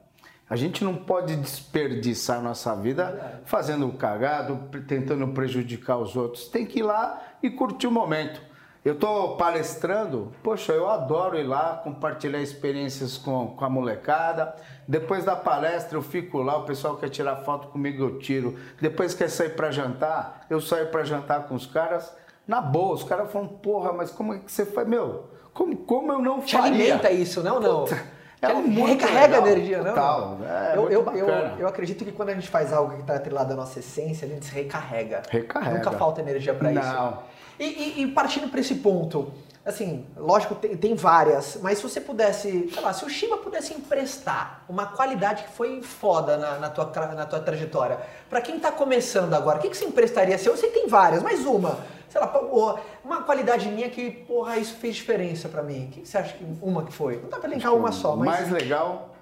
A 0.49 0.55
gente 0.57 0.83
não 0.83 0.95
pode 0.95 1.35
desperdiçar 1.37 2.41
nossa 2.41 2.75
vida 2.75 3.41
fazendo 3.45 3.89
cagado, 3.93 4.59
tentando 4.87 5.25
prejudicar 5.29 5.97
os 5.97 6.15
outros. 6.15 6.47
Tem 6.47 6.65
que 6.65 6.79
ir 6.79 6.83
lá 6.83 7.21
e 7.41 7.49
curtir 7.49 7.87
o 7.87 7.91
momento. 7.91 8.41
Eu 8.83 8.95
estou 8.95 9.37
palestrando, 9.37 10.33
poxa, 10.43 10.73
eu 10.73 10.89
adoro 10.89 11.39
ir 11.39 11.43
lá, 11.43 11.79
compartilhar 11.81 12.41
experiências 12.41 13.17
com, 13.17 13.55
com 13.55 13.63
a 13.63 13.69
molecada. 13.69 14.53
Depois 14.85 15.23
da 15.23 15.37
palestra 15.37 15.97
eu 15.97 16.01
fico 16.01 16.41
lá, 16.41 16.57
o 16.57 16.65
pessoal 16.65 16.97
quer 16.97 17.07
tirar 17.07 17.37
foto 17.37 17.69
comigo, 17.69 18.03
eu 18.03 18.19
tiro. 18.19 18.59
Depois 18.81 19.13
quer 19.13 19.29
sair 19.29 19.55
para 19.55 19.71
jantar, 19.71 20.45
eu 20.49 20.59
saio 20.59 20.87
para 20.87 21.05
jantar 21.05 21.47
com 21.47 21.55
os 21.55 21.65
caras. 21.65 22.13
Na 22.45 22.59
boa, 22.59 22.93
os 22.93 23.03
caras 23.03 23.31
falam, 23.31 23.47
porra, 23.47 23.93
mas 23.93 24.11
como 24.11 24.33
é 24.33 24.39
que 24.39 24.51
você 24.51 24.65
faz? 24.65 24.85
Meu, 24.85 25.29
como, 25.53 25.75
como 25.77 26.11
eu 26.11 26.19
não 26.19 26.41
Te 26.41 26.55
faria? 26.57 26.69
alimenta 26.71 27.11
isso, 27.11 27.41
não? 27.43 27.59
não? 27.59 27.85
É 28.41 28.47
Te 28.47 28.53
muito 28.55 29.01
recarrega 29.01 29.27
legal, 29.37 29.43
a 29.45 29.49
energia, 29.51 29.77
não? 29.77 29.85
total. 29.93 30.37
É 30.45 30.73
eu, 30.75 30.89
eu, 30.89 31.05
eu, 31.15 31.27
eu 31.59 31.67
acredito 31.67 32.03
que 32.03 32.11
quando 32.11 32.29
a 32.29 32.33
gente 32.33 32.49
faz 32.49 32.73
algo 32.73 32.93
que 32.95 33.01
está 33.01 33.15
atrelado 33.15 33.53
à 33.53 33.55
nossa 33.55 33.79
essência, 33.79 34.25
a 34.25 34.29
gente 34.29 34.45
se 34.45 34.51
recarrega. 34.53 35.21
Recarrega. 35.29 35.77
Nunca 35.77 35.91
falta 35.91 36.19
energia 36.21 36.53
para 36.53 36.71
isso. 36.73 36.81
Não. 36.93 37.19
E, 37.59 37.63
e- 37.65 38.01
e 38.03 38.07
partindo 38.11 38.49
para 38.49 38.59
esse 38.59 38.75
ponto, 38.75 39.31
assim, 39.65 40.05
lógico, 40.17 40.55
tem, 40.55 40.75
tem 40.75 40.95
várias, 40.95 41.57
mas 41.61 41.77
se 41.77 41.83
você 41.83 42.01
pudesse, 42.01 42.69
sei 42.73 42.81
lá, 42.83 42.91
se 42.91 43.05
o 43.05 43.09
Shiba 43.09 43.37
pudesse 43.37 43.73
emprestar 43.73 44.63
uma 44.67 44.87
qualidade 44.87 45.43
que 45.43 45.51
foi 45.53 45.81
foda 45.81 46.35
na, 46.35 46.57
na 46.57 46.69
tua, 46.69 46.91
na 47.13 47.25
tua 47.25 47.39
trajetória, 47.39 47.99
para 48.29 48.41
quem 48.41 48.59
tá 48.59 48.71
começando 48.71 49.33
agora, 49.35 49.59
o 49.59 49.61
que, 49.61 49.69
que 49.69 49.77
você 49.77 49.85
emprestaria? 49.85 50.35
Eu 50.43 50.57
sei 50.57 50.69
que 50.69 50.79
tem 50.79 50.87
várias, 50.87 51.21
mas 51.23 51.45
uma, 51.45 51.77
sei 52.13 52.21
lá, 52.21 52.79
uma 53.03 53.23
qualidade 53.23 53.67
minha 53.69 53.89
que, 53.89 54.11
porra, 54.11 54.57
isso 54.57 54.75
fez 54.75 54.95
diferença 54.95 55.49
para 55.49 55.63
mim. 55.63 55.85
O 55.85 55.87
que, 55.89 56.01
que 56.01 56.07
você 56.07 56.17
acha 56.19 56.33
que 56.37 56.45
uma 56.61 56.83
que 56.83 56.93
foi? 56.93 57.19
Não 57.19 57.29
dá 57.29 57.39
pra 57.39 57.49
elencar 57.49 57.73
uma 57.73 57.91
só, 57.91 58.13
O 58.13 58.17
mas... 58.17 58.27
mais 58.27 58.51
legal, 58.51 59.15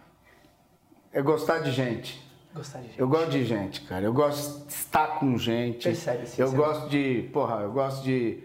é 1.13 1.21
gostar 1.21 1.59
de 1.59 1.71
gente. 1.71 2.21
Gostar 2.53 2.79
de 2.79 2.87
gente. 2.87 2.99
Eu 2.99 3.07
gosto 3.07 3.29
de 3.29 3.45
gente, 3.45 3.81
cara. 3.81 4.03
Eu 4.03 4.13
gosto 4.13 4.65
de 4.67 4.73
estar 4.73 5.19
com 5.19 5.37
gente. 5.37 5.83
Percebe, 5.85 6.27
sim, 6.27 6.41
Eu 6.41 6.51
gosto 6.51 6.89
de, 6.89 7.29
porra, 7.31 7.61
eu 7.61 7.71
gosto 7.71 8.03
de 8.03 8.43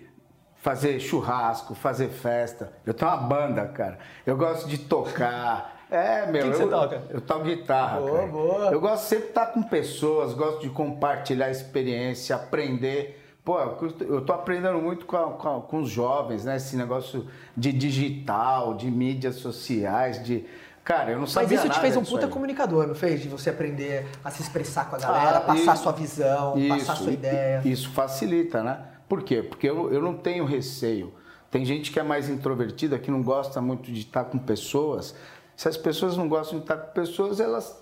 fazer 0.54 1.00
churrasco, 1.00 1.74
fazer 1.74 2.08
festa. 2.08 2.72
Eu 2.86 2.94
tenho 2.94 3.10
uma 3.10 3.16
banda, 3.16 3.66
cara. 3.66 3.98
Eu 4.24 4.36
gosto 4.36 4.68
de 4.68 4.78
tocar. 4.78 5.84
É, 5.90 6.26
meu. 6.26 6.42
que 6.42 6.48
eu, 6.48 6.54
você 6.54 6.66
toca? 6.68 7.02
Eu 7.10 7.20
toco 7.20 7.44
guitarra, 7.44 7.98
Boa, 8.00 8.12
cara. 8.12 8.26
boa. 8.28 8.70
Eu 8.70 8.80
gosto 8.80 9.04
sempre 9.04 9.24
de 9.24 9.30
estar 9.30 9.46
com 9.46 9.62
pessoas, 9.62 10.34
gosto 10.34 10.60
de 10.60 10.70
compartilhar 10.70 11.50
experiência, 11.50 12.36
aprender. 12.36 13.25
Pô, 13.46 13.60
eu 14.00 14.22
tô 14.22 14.32
aprendendo 14.32 14.78
muito 14.80 15.06
com, 15.06 15.16
a- 15.16 15.30
com 15.30 15.56
a- 15.56 15.60
com 15.62 15.78
os 15.82 15.88
jovens, 15.88 16.44
né? 16.44 16.56
Esse 16.56 16.76
negócio 16.76 17.28
de 17.56 17.72
digital, 17.72 18.74
de 18.74 18.90
mídias 18.90 19.36
sociais, 19.36 20.20
de. 20.24 20.44
Cara, 20.82 21.10
eu 21.12 21.14
não 21.14 21.22
Mas 21.22 21.30
sabia 21.32 21.56
isso 21.56 21.68
te 21.68 21.78
fez 21.78 21.96
um 21.96 22.02
puta 22.04 22.26
aí. 22.26 22.30
comunicador, 22.32 22.88
não 22.88 22.94
fez? 22.96 23.20
De 23.22 23.28
você 23.28 23.50
aprender 23.50 24.04
a 24.24 24.32
se 24.32 24.42
expressar 24.42 24.90
com 24.90 24.96
a 24.96 24.98
galera, 24.98 25.36
Ah, 25.36 25.40
passar 25.42 25.74
isso- 25.74 25.82
sua 25.84 25.92
visão, 25.92 26.54
passar 26.68 26.94
Isso, 26.94 27.02
sua 27.04 27.12
ideia. 27.12 27.62
Isso 27.64 27.90
facilita, 27.90 28.64
né? 28.64 28.80
Por 29.08 29.22
quê? 29.22 29.44
Porque 29.44 29.70
eu, 29.70 29.92
eu 29.92 30.02
não 30.02 30.14
tenho 30.14 30.44
receio. 30.44 31.14
Tem 31.48 31.64
gente 31.64 31.92
que 31.92 32.00
é 32.00 32.02
mais 32.02 32.28
introvertida, 32.28 32.98
que 32.98 33.12
não 33.12 33.22
gosta 33.22 33.60
muito 33.60 33.92
de 33.92 34.00
estar 34.00 34.24
com 34.24 34.38
pessoas. 34.38 35.14
Se 35.56 35.68
as 35.68 35.76
pessoas 35.76 36.16
não 36.16 36.28
gostam 36.28 36.58
de 36.58 36.64
estar 36.64 36.76
com 36.76 36.92
pessoas, 36.92 37.38
elas 37.38 37.80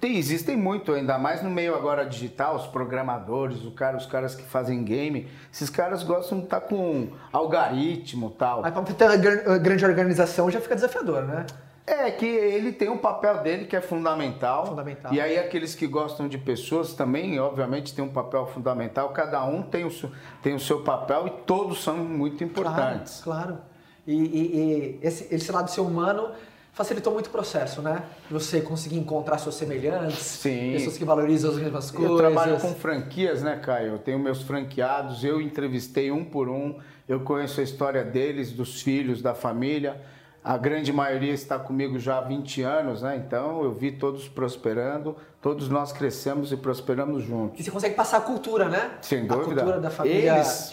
tem, 0.00 0.16
existem 0.16 0.56
muito, 0.56 0.92
ainda 0.92 1.18
mais 1.18 1.42
no 1.42 1.50
meio 1.50 1.74
agora 1.74 2.04
digital, 2.06 2.56
os 2.56 2.66
programadores, 2.66 3.64
o 3.64 3.70
cara, 3.70 3.96
os 3.96 4.06
caras 4.06 4.34
que 4.34 4.42
fazem 4.42 4.82
game, 4.84 5.28
esses 5.52 5.68
caras 5.70 6.02
gostam 6.02 6.38
de 6.38 6.44
estar 6.44 6.60
com 6.60 7.08
algoritmo 7.32 8.32
e 8.34 8.38
tal. 8.38 8.62
Mas 8.62 8.72
pra 8.72 8.82
ter 8.82 9.18
grande 9.60 9.84
organização 9.84 10.50
já 10.50 10.60
fica 10.60 10.74
desafiador, 10.74 11.22
né? 11.24 11.46
É 11.86 12.08
que 12.10 12.24
ele 12.26 12.72
tem 12.72 12.88
um 12.88 12.98
papel 12.98 13.38
dele 13.42 13.64
que 13.64 13.74
é 13.74 13.80
fundamental. 13.80 14.66
Fundamental. 14.66 15.12
E 15.12 15.20
aí 15.20 15.36
aqueles 15.38 15.74
que 15.74 15.86
gostam 15.88 16.28
de 16.28 16.38
pessoas 16.38 16.94
também, 16.94 17.40
obviamente, 17.40 17.92
tem 17.94 18.04
um 18.04 18.08
papel 18.12 18.46
fundamental. 18.46 19.08
Cada 19.08 19.42
um 19.44 19.60
tem 19.62 19.84
o 19.84 19.90
seu, 19.90 20.10
tem 20.40 20.54
o 20.54 20.60
seu 20.60 20.82
papel 20.82 21.26
e 21.26 21.30
todos 21.44 21.82
são 21.82 21.96
muito 21.96 22.44
importantes. 22.44 23.20
Claro, 23.22 23.42
claro. 23.54 23.58
E, 24.06 24.14
e- 24.14 24.56
e 24.56 25.06
esse, 25.06 25.34
esse 25.34 25.50
lado 25.50 25.68
ser 25.70 25.80
humano 25.80 26.30
facilitou 26.72 27.12
muito 27.12 27.26
o 27.26 27.30
processo, 27.30 27.82
né? 27.82 28.02
Você 28.30 28.60
conseguir 28.60 28.96
encontrar 28.96 29.38
seus 29.38 29.54
semelhantes, 29.54 30.18
Sim. 30.18 30.72
pessoas 30.72 30.96
que 30.96 31.04
valorizam 31.04 31.50
as 31.50 31.56
mesmas 31.56 31.90
coisas. 31.90 32.10
Eu 32.10 32.16
trabalho 32.16 32.58
com 32.58 32.74
franquias, 32.74 33.42
né, 33.42 33.56
Caio? 33.56 33.92
Eu 33.92 33.98
tenho 33.98 34.18
meus 34.18 34.42
franqueados, 34.42 35.24
eu 35.24 35.40
entrevistei 35.40 36.10
um 36.10 36.24
por 36.24 36.48
um, 36.48 36.78
eu 37.08 37.20
conheço 37.20 37.60
a 37.60 37.64
história 37.64 38.04
deles, 38.04 38.52
dos 38.52 38.82
filhos, 38.82 39.20
da 39.20 39.34
família. 39.34 40.00
A 40.42 40.56
grande 40.56 40.90
maioria 40.90 41.34
está 41.34 41.58
comigo 41.58 41.98
já 41.98 42.16
há 42.16 42.20
20 42.22 42.62
anos, 42.62 43.02
né? 43.02 43.14
Então 43.16 43.62
eu 43.62 43.72
vi 43.72 43.92
todos 43.92 44.26
prosperando, 44.26 45.14
todos 45.42 45.68
nós 45.68 45.92
crescemos 45.92 46.50
e 46.50 46.56
prosperamos 46.56 47.22
juntos. 47.22 47.60
E 47.60 47.62
você 47.62 47.70
consegue 47.70 47.94
passar 47.94 48.16
a 48.18 48.20
cultura, 48.22 48.66
né? 48.70 48.92
Sem 49.02 49.24
A 49.24 49.34
dúvida. 49.34 49.60
cultura 49.62 49.80
da 49.80 49.90
família 49.90 50.34
Eles- 50.36 50.72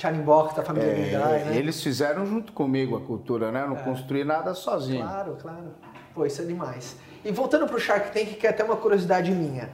da 0.55 0.63
família 0.63 0.87
É, 0.89 0.95
Lindai, 1.11 1.43
né? 1.43 1.57
Eles 1.57 1.83
fizeram 1.83 2.25
junto 2.25 2.53
comigo 2.53 2.95
a 2.95 3.01
cultura, 3.01 3.51
né? 3.51 3.63
Eu 3.63 3.67
não 3.69 3.75
construí 3.75 4.23
nada 4.23 4.53
sozinho. 4.53 5.03
Claro, 5.03 5.37
claro. 5.41 5.73
Pô, 6.15 6.25
isso 6.25 6.41
é 6.41 6.45
demais. 6.45 6.95
E 7.25 7.31
voltando 7.31 7.67
pro 7.67 7.77
Shark 7.77 8.11
Tank, 8.13 8.35
que 8.37 8.47
é 8.47 8.51
até 8.51 8.63
uma 8.63 8.77
curiosidade 8.77 9.31
minha. 9.31 9.69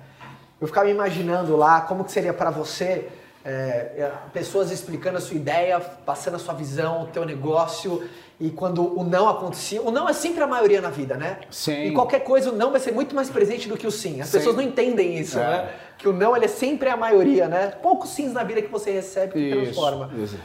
Eu 0.60 0.66
ficava 0.66 0.90
imaginando 0.90 1.56
lá 1.56 1.82
como 1.82 2.04
que 2.04 2.12
seria 2.12 2.34
para 2.34 2.50
você, 2.50 3.10
é, 3.46 3.50
é, 3.98 4.12
pessoas 4.32 4.72
explicando 4.72 5.18
a 5.18 5.22
sua 5.22 5.36
ideia, 5.36 5.80
passando 5.80 6.36
a 6.36 6.40
sua 6.40 6.54
visão, 6.54 7.04
o 7.04 7.08
teu 7.08 7.26
negócio, 7.26 8.08
e 8.40 8.50
quando 8.50 8.98
o 9.00 9.04
não 9.04 9.28
acontecia, 9.30 9.82
o 9.82 9.92
não 9.92 10.08
é 10.10 10.14
sempre 10.14 10.44
a 10.44 10.48
maioria 10.48 10.82
na 10.82 10.90
vida, 10.90 11.16
né? 11.16 11.40
Sim. 11.52 11.86
E 11.86 11.92
qualquer 11.94 12.22
coisa, 12.22 12.52
o 12.52 12.56
não 12.56 12.72
vai 12.72 12.80
ser 12.80 12.92
muito 12.92 13.14
mais 13.16 13.30
presente 13.30 13.68
do 13.70 13.78
que 13.78 13.86
o 13.86 13.92
sim. 13.92 14.22
As 14.22 14.30
Sim. 14.30 14.38
pessoas 14.38 14.56
não 14.56 14.64
entendem 14.64 15.18
isso, 15.18 15.38
É. 15.40 15.42
né? 15.48 15.70
Que 15.98 16.08
o 16.08 16.14
não, 16.14 16.36
ele 16.36 16.46
é 16.46 16.50
sempre 16.50 16.90
a 16.90 16.98
maioria, 16.98 17.48
né? 17.48 17.68
Poucos 17.82 18.10
sims 18.10 18.34
na 18.34 18.44
vida 18.44 18.62
que 18.62 18.70
você 18.70 18.92
recebe 18.92 19.34
que 19.34 19.40
Isso, 19.40 19.62
transforma. 19.62 20.10
isso. 20.18 20.38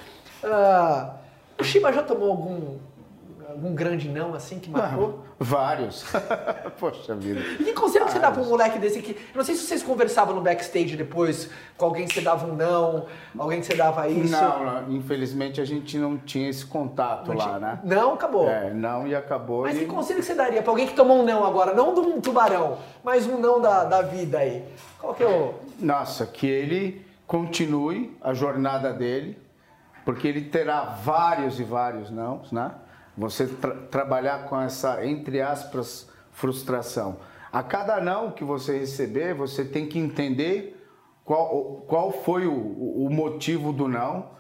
Ah, 0.45 1.15
o 1.59 1.65
Shiba 1.65 1.93
já 1.93 2.03
tomou 2.03 2.31
algum, 2.31 2.77
algum 3.49 3.75
grande 3.75 4.09
não, 4.09 4.35
assim, 4.35 4.59
que 4.59 4.71
marcou? 4.71 5.25
Vários. 5.39 6.05
Poxa 6.79 7.15
vida. 7.15 7.41
E 7.59 7.65
que 7.65 7.73
conselho 7.73 8.05
que 8.05 8.13
você 8.13 8.19
dá 8.19 8.31
pra 8.31 8.43
um 8.43 8.49
moleque 8.49 8.79
desse 8.79 9.01
que. 9.01 9.13
Eu 9.13 9.37
não 9.37 9.45
sei 9.45 9.55
se 9.55 9.67
vocês 9.67 9.83
conversavam 9.83 10.35
no 10.35 10.41
backstage 10.41 10.97
depois, 10.97 11.49
com 11.77 11.87
alguém 11.87 12.07
que 12.07 12.15
você 12.15 12.21
dava 12.21 12.47
um 12.47 12.55
não, 12.55 13.07
alguém 13.39 13.61
que 13.61 13.67
você 13.67 13.75
dava 13.75 14.07
isso. 14.09 14.33
Não, 14.33 14.65
não, 14.65 14.93
infelizmente 14.93 15.61
a 15.61 15.65
gente 15.65 15.97
não 15.97 16.19
tinha 16.19 16.49
esse 16.49 16.67
contato 16.67 17.29
Não 17.29 17.37
lá, 17.37 17.45
tinha- 17.45 17.59
né? 17.59 17.81
Não, 17.85 18.15
acabou. 18.15 18.49
É, 18.49 18.73
não 18.73 19.07
e 19.07 19.15
acabou. 19.15 19.63
Mas 19.63 19.77
e... 19.77 19.81
que 19.81 19.87
conselho 19.87 20.21
que 20.21 20.27
você 20.27 20.35
daria 20.35 20.63
pra 20.63 20.71
alguém 20.71 20.87
que 20.87 20.95
tomou 20.95 21.21
um 21.21 21.25
não 21.25 21.45
agora? 21.45 21.73
Não 21.73 21.95
de 21.95 22.01
um 22.01 22.21
tubarão, 22.21 22.79
mas 23.03 23.27
um 23.27 23.39
não 23.39 23.61
da, 23.61 23.85
da 23.85 24.03
vida 24.03 24.39
aí. 24.39 24.65
Qual 24.99 25.15
que 25.15 25.23
é 25.23 25.27
o. 25.27 25.55
Nossa, 25.79 26.27
que 26.27 26.47
ele 26.47 27.07
continue 27.27 28.17
a 28.21 28.35
jornada 28.35 28.93
dele, 28.93 29.39
porque 30.05 30.27
ele 30.29 30.43
terá 30.43 30.83
vários 30.83 31.59
e 31.61 31.65
vários 31.65 32.11
não, 32.11 32.43
né? 32.53 32.73
Você 33.19 33.47
tra- 33.47 33.75
trabalhar 33.91 34.45
com 34.45 34.59
essa, 34.61 35.05
entre 35.05 35.43
aspas, 35.43 36.09
frustração. 36.31 37.17
A 37.53 37.63
cada 37.63 38.01
não 38.01 38.31
que 38.31 38.45
você 38.45 38.79
receber, 38.79 39.35
você 39.35 39.65
tem 39.65 39.87
que 39.87 39.99
entender 39.99 40.87
qual, 41.25 41.83
qual 41.87 42.13
foi 42.13 42.47
o, 42.47 42.55
o 42.55 43.11
motivo 43.11 43.73
do 43.73 43.89
não, 43.89 44.31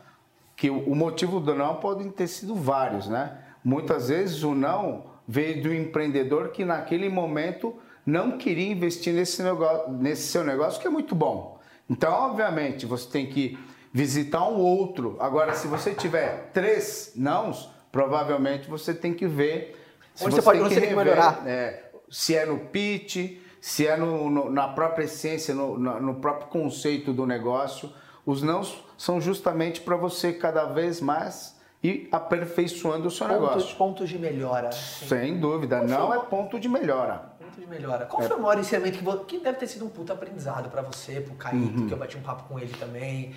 que 0.56 0.70
o 0.70 0.94
motivo 0.94 1.40
do 1.40 1.54
não 1.54 1.76
podem 1.76 2.11
ter 2.11 2.28
sido 2.28 2.54
vários, 2.54 3.08
né? 3.08 3.38
Muitas 3.64 4.08
vezes 4.08 4.42
o 4.42 4.54
não 4.54 5.04
veio 5.26 5.62
do 5.62 5.75
empreendedor 5.75 6.49
que 6.49 6.64
naquele 6.64 7.08
momento 7.08 7.75
não 8.06 8.38
queria 8.38 8.70
investir 8.70 9.12
nesse, 9.12 9.42
negócio, 9.42 9.92
nesse 9.92 10.28
seu 10.28 10.42
negócio, 10.42 10.80
que 10.80 10.87
é 10.87 10.90
muito 10.90 11.14
bom. 11.14 11.58
Então, 11.90 12.12
obviamente, 12.12 12.87
você 12.87 13.08
tem 13.11 13.26
que 13.26 13.58
visitar 13.92 14.49
um 14.49 14.58
outro. 14.58 15.16
Agora, 15.20 15.52
se 15.54 15.66
você 15.66 15.92
tiver 15.94 16.50
três 16.52 17.12
nãos, 17.16 17.70
provavelmente 17.92 18.68
você 18.68 18.92
tem 18.95 19.12
que 19.14 19.26
ver. 19.26 19.75
se 20.14 20.25
Onde 20.25 20.35
você 20.35 20.42
pode- 20.42 20.61
onde 20.61 20.75
você 20.75 20.80
tem 20.80 20.88
que 20.90 20.97
melhorar. 20.97 21.42
é, 21.47 21.85
se 22.11 22.35
é 22.35 22.45
no 22.45 22.59
pitch, 22.59 23.38
se 23.61 23.87
é 23.87 23.97
no, 23.97 24.28
no- 24.28 24.50
na 24.50 24.66
própria 24.68 25.04
essência, 25.04 25.54
no, 25.54 25.78
no- 25.78 26.14
próprio 26.16 26.49
conceito 26.49 27.12
do 27.12 27.25
negócio. 27.26 27.92
Os 28.26 28.42
nãos 28.42 28.85
são 28.97 29.21
justamente 29.21 29.80
para 29.80 29.97
você 29.97 30.33
cada 30.33 30.64
vez 30.66 31.00
mais 31.00 31.57
ir 31.83 32.09
aperfeiçoando 32.11 33.07
o 33.09 33.11
seu 33.11 33.28
negócio. 33.28 33.76
pontos 33.76 34.09
de 34.09 34.18
melhora. 34.18 34.73
Sem 34.73 35.38
dúvida, 35.38 35.83
não 35.83 36.12
é 36.12 36.18
ponto 36.18 36.59
de 36.59 36.68
melhora. 36.68 37.33
Ponto 37.38 37.61
de 37.61 37.66
melhora. 37.66 38.04
Qual 38.07 38.21
foi 38.23 38.37
o 38.37 38.40
maior 38.42 38.59
ensinamento 38.59 38.99
que, 38.99 39.25
que 39.38 39.45
deve 39.45 39.59
ter 39.59 39.66
sido 39.68 39.85
um 39.85 39.88
puta 39.88 40.12
aprendizado 40.12 40.68
pra 40.68 40.83
você, 40.83 41.21
pro 41.21 41.35
Kaique, 41.37 41.87
que 41.87 41.92
eu 41.92 41.97
bati 41.97 42.16
um 42.16 42.23
papo 42.23 42.42
com 42.49 42.59
ele 42.59 42.73
também? 42.78 43.35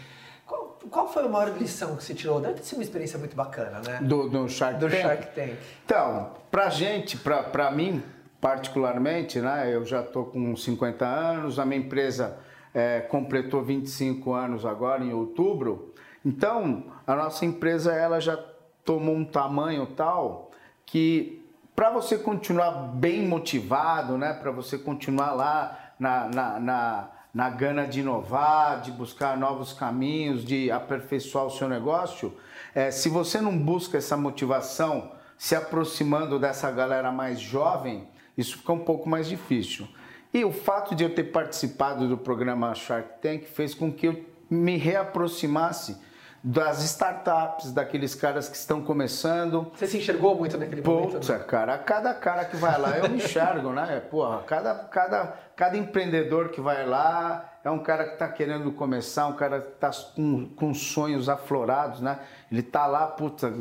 Qual, 0.51 0.79
qual 0.89 1.07
foi 1.07 1.23
a 1.23 1.29
maior 1.29 1.57
lição 1.57 1.95
que 1.95 2.03
você 2.03 2.13
tirou? 2.13 2.41
Deve 2.41 2.55
ter 2.55 2.63
sido 2.63 2.79
uma 2.79 2.83
experiência 2.83 3.17
muito 3.17 3.35
bacana, 3.35 3.79
né? 3.79 3.99
Do, 4.01 4.27
do 4.27 4.49
Shark 4.49 4.79
Do 4.79 4.89
Tank. 4.89 5.01
Shark 5.01 5.27
Tank. 5.33 5.53
Então, 5.85 6.31
pra 6.51 6.69
gente, 6.69 7.17
pra, 7.17 7.43
pra 7.43 7.71
mim 7.71 8.03
particularmente, 8.41 9.39
né, 9.39 9.73
eu 9.73 9.85
já 9.85 10.01
tô 10.01 10.25
com 10.25 10.55
50 10.55 11.05
anos, 11.05 11.59
a 11.59 11.65
minha 11.65 11.79
empresa 11.79 12.39
é, 12.73 12.99
completou 13.01 13.63
25 13.63 14.33
anos 14.33 14.65
agora 14.65 15.03
em 15.03 15.13
outubro, 15.13 15.93
então 16.25 16.85
a 17.05 17.15
nossa 17.15 17.45
empresa 17.45 17.93
ela 17.93 18.19
já 18.19 18.35
tomou 18.83 19.15
um 19.15 19.23
tamanho 19.23 19.85
tal 19.85 20.49
que 20.87 21.45
para 21.75 21.91
você 21.91 22.17
continuar 22.17 22.71
bem 22.71 23.27
motivado, 23.27 24.17
né, 24.17 24.33
para 24.33 24.49
você 24.49 24.75
continuar 24.75 25.33
lá 25.33 25.93
na, 25.99 26.27
na, 26.27 26.59
na, 26.59 27.09
na 27.33 27.49
gana 27.49 27.85
de 27.85 28.01
inovar, 28.01 28.81
de 28.81 28.91
buscar 28.91 29.37
novos 29.37 29.73
caminhos, 29.73 30.43
de 30.43 30.69
aperfeiçoar 30.69 31.45
o 31.45 31.49
seu 31.49 31.69
negócio, 31.69 32.35
é, 32.75 32.91
se 32.91 33.09
você 33.09 33.39
não 33.39 33.57
busca 33.57 33.97
essa 33.97 34.17
motivação 34.17 35.11
se 35.37 35.55
aproximando 35.55 36.37
dessa 36.37 36.69
galera 36.69 37.11
mais 37.11 37.39
jovem, 37.39 38.07
isso 38.37 38.57
fica 38.57 38.73
um 38.73 38.79
pouco 38.79 39.09
mais 39.09 39.27
difícil. 39.27 39.87
E 40.33 40.45
o 40.45 40.51
fato 40.51 40.95
de 40.95 41.03
eu 41.03 41.13
ter 41.13 41.25
participado 41.25 42.07
do 42.07 42.17
programa 42.17 42.73
Shark 42.75 43.21
Tank 43.21 43.45
fez 43.45 43.73
com 43.73 43.91
que 43.91 44.07
eu 44.07 44.25
me 44.49 44.77
reaproximasse 44.77 45.97
das 46.43 46.83
startups, 46.83 47.71
daqueles 47.71 48.15
caras 48.15 48.49
que 48.49 48.55
estão 48.55 48.81
começando, 48.81 49.71
Você 49.75 49.85
se 49.85 49.97
enxergou 49.97 50.35
muito 50.35 50.57
naquele 50.57 50.81
momento? 50.81 51.19
Puta, 51.19 51.39
cara, 51.39 51.77
cada 51.77 52.13
cara 52.15 52.45
que 52.45 52.55
vai 52.55 52.79
lá 52.79 52.97
eu 52.97 53.07
me 53.07 53.17
enxergo, 53.17 53.71
né? 53.71 53.99
Porra, 54.09 54.41
cada, 54.43 54.73
cada, 54.85 55.35
cada 55.55 55.77
empreendedor 55.77 56.49
que 56.49 56.59
vai 56.59 56.85
lá 56.85 57.47
é 57.63 57.69
um 57.69 57.77
cara 57.77 58.05
que 58.05 58.13
está 58.13 58.27
querendo 58.27 58.71
começar, 58.71 59.27
um 59.27 59.33
cara 59.33 59.61
que 59.61 59.69
está 59.69 59.91
com, 60.15 60.49
com 60.55 60.73
sonhos 60.73 61.29
aflorados, 61.29 62.01
né? 62.01 62.19
Ele 62.51 62.63
tá 62.63 62.87
lá, 62.87 63.05
puta, 63.05 63.53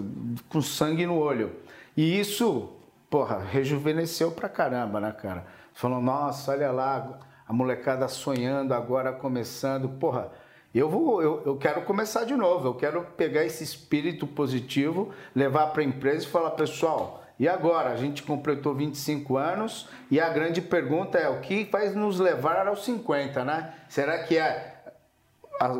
com 0.48 0.62
sangue 0.62 1.04
no 1.04 1.18
olho. 1.18 1.56
E 1.94 2.18
isso, 2.18 2.70
porra, 3.10 3.40
rejuvenesceu 3.40 4.30
pra 4.30 4.48
caramba, 4.48 5.00
né, 5.00 5.12
cara? 5.12 5.44
Falou, 5.74 6.00
nossa, 6.00 6.52
olha 6.52 6.70
lá, 6.70 7.18
a 7.46 7.52
molecada 7.52 8.08
sonhando 8.08 8.72
agora, 8.72 9.12
começando, 9.12 9.86
porra. 9.86 10.30
Eu 10.72 10.88
vou, 10.88 11.20
eu, 11.20 11.42
eu 11.44 11.56
quero 11.56 11.82
começar 11.82 12.24
de 12.24 12.34
novo. 12.36 12.68
Eu 12.68 12.74
quero 12.74 13.02
pegar 13.16 13.44
esse 13.44 13.64
espírito 13.64 14.26
positivo, 14.26 15.12
levar 15.34 15.68
para 15.68 15.82
a 15.82 15.84
empresa 15.84 16.24
e 16.24 16.28
falar, 16.28 16.50
pessoal, 16.52 17.24
E 17.38 17.48
agora? 17.48 17.90
A 17.90 17.96
gente 17.96 18.22
completou 18.22 18.74
25 18.74 19.36
anos 19.36 19.88
e 20.10 20.20
a 20.20 20.28
grande 20.28 20.60
pergunta 20.60 21.18
é 21.18 21.28
o 21.28 21.40
que 21.40 21.64
vai 21.64 21.88
nos 21.88 22.20
levar 22.20 22.68
aos 22.68 22.84
50, 22.84 23.44
né? 23.44 23.74
Será 23.88 24.22
que 24.24 24.36
é, 24.36 24.76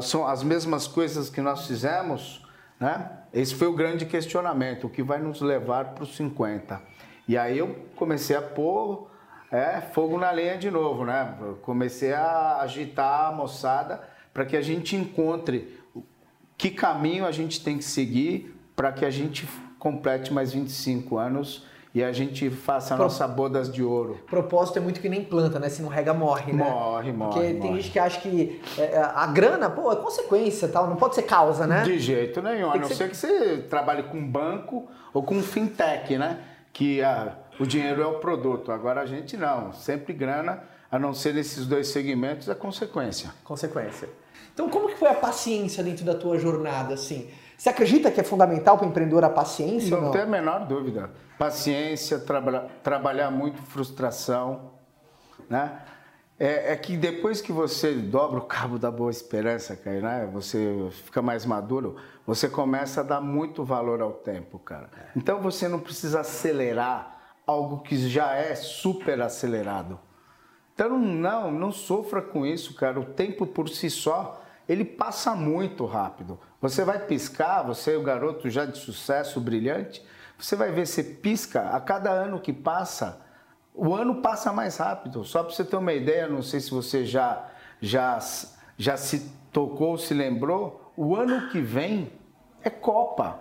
são 0.00 0.26
as 0.26 0.42
mesmas 0.42 0.88
coisas 0.88 1.28
que 1.28 1.40
nós 1.40 1.66
fizemos? 1.66 2.44
Né? 2.80 3.11
Esse 3.32 3.54
foi 3.54 3.68
o 3.68 3.75
grande 3.75 4.06
questionamento, 4.06 4.87
o 4.87 4.90
que 4.90 5.02
vai 5.02 5.18
nos 5.18 5.42
levar 5.42 5.94
para 5.94 6.02
os 6.02 6.16
50. 6.16 6.80
E 7.28 7.37
aí 7.37 7.59
eu 7.59 7.76
comecei 7.94 8.35
a 8.35 8.42
pôr 8.42 9.11
é, 9.52 9.80
fogo 9.80 10.18
na 10.18 10.30
lenha 10.30 10.56
de 10.56 10.70
novo, 10.70 11.04
né? 11.04 11.37
Comecei 11.62 12.12
a 12.14 12.61
agitar 12.62 13.28
a 13.28 13.32
moçada 13.32 14.00
para 14.32 14.44
que 14.44 14.56
a 14.56 14.62
gente 14.62 14.96
encontre 14.96 15.78
que 16.56 16.70
caminho 16.70 17.25
a 17.25 17.32
gente 17.32 17.62
tem 17.62 17.78
que 17.78 17.84
seguir 17.84 18.54
para 18.76 18.92
que 18.92 19.04
a 19.04 19.10
gente 19.10 19.49
complete 19.78 20.32
mais 20.32 20.52
25 20.52 21.16
anos 21.16 21.64
e 21.94 22.04
a 22.04 22.12
gente 22.12 22.49
faça 22.50 22.94
a 22.94 22.96
Pro... 22.96 23.04
nossa 23.04 23.26
bodas 23.26 23.70
de 23.72 23.82
ouro. 23.82 24.20
Propósito 24.26 24.78
é 24.78 24.80
muito 24.80 25.00
que 25.00 25.08
nem 25.08 25.25
planta, 25.25 25.58
né? 25.58 25.68
Se 25.68 25.82
não 25.82 25.88
rega, 25.88 26.14
morre, 26.14 26.52
né? 26.52 26.62
Morre, 26.62 27.12
morre. 27.12 27.32
Porque 27.32 27.52
morre. 27.52 27.60
tem 27.60 27.76
gente 27.76 27.90
que 27.90 27.99
acha 27.99 28.20
que 28.20 28.60
é, 28.78 28.82
é, 28.82 28.99
a 28.99 29.26
grana, 29.26 29.68
pô, 29.68 29.90
é 29.90 29.96
consequência 29.96 30.68
tal, 30.68 30.87
não 30.87 30.96
pode 30.96 31.16
ser 31.16 31.22
causa, 31.22 31.66
né? 31.66 31.82
De 31.82 31.99
jeito 31.99 32.40
nenhum, 32.40 32.70
a 32.70 32.76
não 32.76 32.88
ser... 32.88 32.94
ser 32.94 33.10
que 33.10 33.16
você 33.16 33.58
trabalhe 33.68 34.04
com 34.04 34.25
banco 34.25 34.88
ou 35.12 35.22
com 35.22 35.42
fintech, 35.42 36.16
né? 36.16 36.38
Que 36.72 37.02
a, 37.02 37.37
o 37.58 37.66
dinheiro 37.66 38.02
é 38.02 38.06
o 38.06 38.20
produto. 38.20 38.70
Agora 38.70 39.00
a 39.00 39.06
gente 39.06 39.37
não, 39.37 39.72
sempre 39.72 40.12
grana, 40.12 40.62
a 40.90 40.99
não 40.99 41.14
ser 41.14 41.35
nesses 41.35 41.66
dois 41.66 41.88
segmentos, 41.88 42.49
é 42.49 42.54
consequência. 42.54 43.30
Consequência. 43.44 44.09
Então, 44.52 44.68
como 44.68 44.88
que 44.88 44.97
foi 44.97 45.09
a 45.09 45.14
paciência 45.14 45.82
dentro 45.82 46.04
da 46.04 46.14
tua 46.14 46.38
jornada, 46.38 46.94
assim? 46.94 47.30
Você 47.56 47.68
acredita 47.68 48.11
que 48.11 48.20
é 48.20 48.25
fundamental 48.25 48.76
para 48.76 48.87
o 48.87 48.90
empreendedor 48.90 49.23
a 49.23 49.30
paciência? 49.30 49.97
Não, 49.97 50.04
não? 50.04 50.11
tem 50.11 50.23
a 50.23 50.26
menor 50.26 50.66
dúvida. 50.66 51.11
Paciência, 51.38 52.18
traba 52.18 52.68
trabalhar 52.82 53.30
muito, 53.30 53.62
frustração, 53.62 54.73
né? 55.49 55.80
É, 56.38 56.73
é, 56.73 56.76
que 56.76 56.97
depois 56.97 57.42
que 57.42 57.52
você 57.52 57.92
dobra 57.92 58.38
o 58.38 58.47
cabo 58.47 58.78
da 58.78 58.90
boa 58.90 59.11
esperança, 59.11 59.76
cara, 59.76 60.00
né? 60.00 60.30
Você 60.32 60.88
fica 61.04 61.20
mais 61.20 61.44
maduro, 61.44 61.97
você 62.26 62.49
começa 62.49 63.02
a 63.02 63.04
dar 63.04 63.20
muito 63.20 63.62
valor 63.62 64.00
ao 64.00 64.12
tempo, 64.12 64.59
cara. 64.59 64.88
Então 65.14 65.42
você 65.42 65.68
não 65.68 65.78
precisa 65.78 66.20
acelerar 66.20 67.35
algo 67.47 67.82
que 67.82 68.09
já 68.09 68.35
é 68.35 68.54
super 68.54 69.20
acelerado. 69.20 70.00
Então 70.80 70.99
não, 70.99 71.50
não 71.50 71.70
sofra 71.70 72.22
com 72.22 72.46
isso, 72.46 72.72
cara. 72.72 72.99
O 72.99 73.04
tempo 73.04 73.46
por 73.46 73.68
si 73.68 73.90
só, 73.90 74.40
ele 74.66 74.82
passa 74.82 75.34
muito 75.34 75.84
rápido. 75.84 76.40
Você 76.58 76.84
vai 76.84 76.99
piscar, 77.00 77.62
você 77.62 77.92
é 77.92 77.99
o 77.99 78.02
garoto 78.02 78.49
já 78.49 78.64
de 78.64 78.78
sucesso, 78.78 79.38
brilhante, 79.42 80.02
você 80.38 80.56
vai 80.56 80.72
ver, 80.72 80.87
você 80.87 81.04
pisca, 81.04 81.68
a 81.68 81.80
cada 81.80 82.08
ano 82.08 82.40
que 82.40 82.50
passa, 82.50 83.20
o 83.75 83.94
ano 83.94 84.22
passa 84.22 84.54
mais 84.54 84.78
rápido. 84.78 85.22
Só 85.22 85.42
para 85.42 85.52
você 85.52 85.64
ter 85.64 85.76
uma 85.76 85.92
ideia, 85.92 86.26
não 86.26 86.42
sei 86.42 86.60
se 86.60 86.70
você 86.70 87.04
já, 87.04 87.46
já, 87.78 88.18
já 88.78 88.96
se 88.96 89.30
tocou, 89.52 89.99
se 89.99 90.14
lembrou, 90.14 90.90
o 90.96 91.14
ano 91.14 91.50
que 91.50 91.60
vem 91.60 92.10
é 92.62 92.70
Copa. 92.70 93.38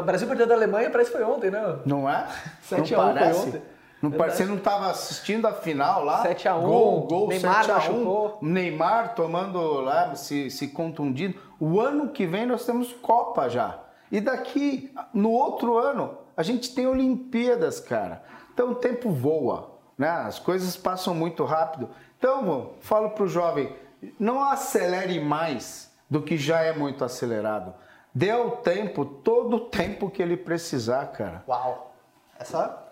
O 0.00 0.04
Brasil 0.04 0.28
perdeu 0.28 0.46
da 0.46 0.54
Alemanha, 0.54 0.90
parece 0.90 1.10
que 1.10 1.16
foi 1.16 1.26
ontem, 1.26 1.50
né? 1.50 1.80
Não 1.84 2.08
é? 2.08 2.28
7 2.62 2.92
não 2.92 3.00
a 3.00 3.06
1 3.06 3.14
parece? 3.14 3.40
foi 3.40 3.48
ontem. 3.48 3.73
Não, 4.10 4.18
você 4.18 4.44
não 4.44 4.56
estava 4.56 4.90
assistindo 4.90 5.46
a 5.46 5.52
final 5.52 6.04
lá? 6.04 6.24
7x1. 6.24 6.60
Gol, 6.62 7.00
gol, 7.02 7.28
Neymar 7.28 7.66
7x1. 7.66 8.42
Neymar 8.42 9.14
tomando 9.14 9.80
lá, 9.80 10.14
se, 10.14 10.50
se 10.50 10.68
contundindo. 10.68 11.38
O 11.58 11.80
ano 11.80 12.08
que 12.08 12.26
vem 12.26 12.46
nós 12.46 12.64
temos 12.64 12.92
Copa 12.92 13.48
já. 13.48 13.80
E 14.10 14.20
daqui, 14.20 14.92
no 15.12 15.30
outro 15.30 15.78
ano, 15.78 16.18
a 16.36 16.42
gente 16.42 16.74
tem 16.74 16.86
Olimpíadas, 16.86 17.80
cara. 17.80 18.22
Então 18.52 18.70
o 18.70 18.74
tempo 18.74 19.10
voa, 19.10 19.78
né? 19.96 20.08
As 20.08 20.38
coisas 20.38 20.76
passam 20.76 21.14
muito 21.14 21.44
rápido. 21.44 21.88
Então, 22.18 22.72
falo 22.80 23.10
para 23.10 23.24
o 23.24 23.28
jovem, 23.28 23.74
não 24.18 24.42
acelere 24.42 25.20
mais 25.20 25.92
do 26.08 26.22
que 26.22 26.36
já 26.36 26.60
é 26.60 26.72
muito 26.72 27.04
acelerado. 27.04 27.74
Dê 28.14 28.32
o 28.32 28.52
tempo, 28.52 29.04
todo 29.04 29.56
o 29.56 29.60
tempo 29.60 30.08
que 30.08 30.22
ele 30.22 30.36
precisar, 30.36 31.06
cara. 31.06 31.42
Uau! 31.48 31.92
Essa 32.38 32.83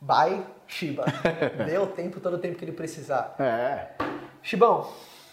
by 0.00 0.42
Shiba. 0.66 1.04
Dê 1.66 1.78
o 1.78 1.86
tempo, 1.86 2.20
todo 2.20 2.34
o 2.34 2.38
tempo 2.38 2.56
que 2.56 2.64
ele 2.64 2.72
precisar. 2.72 3.34
É. 3.38 3.88
Shibão, 4.42 4.88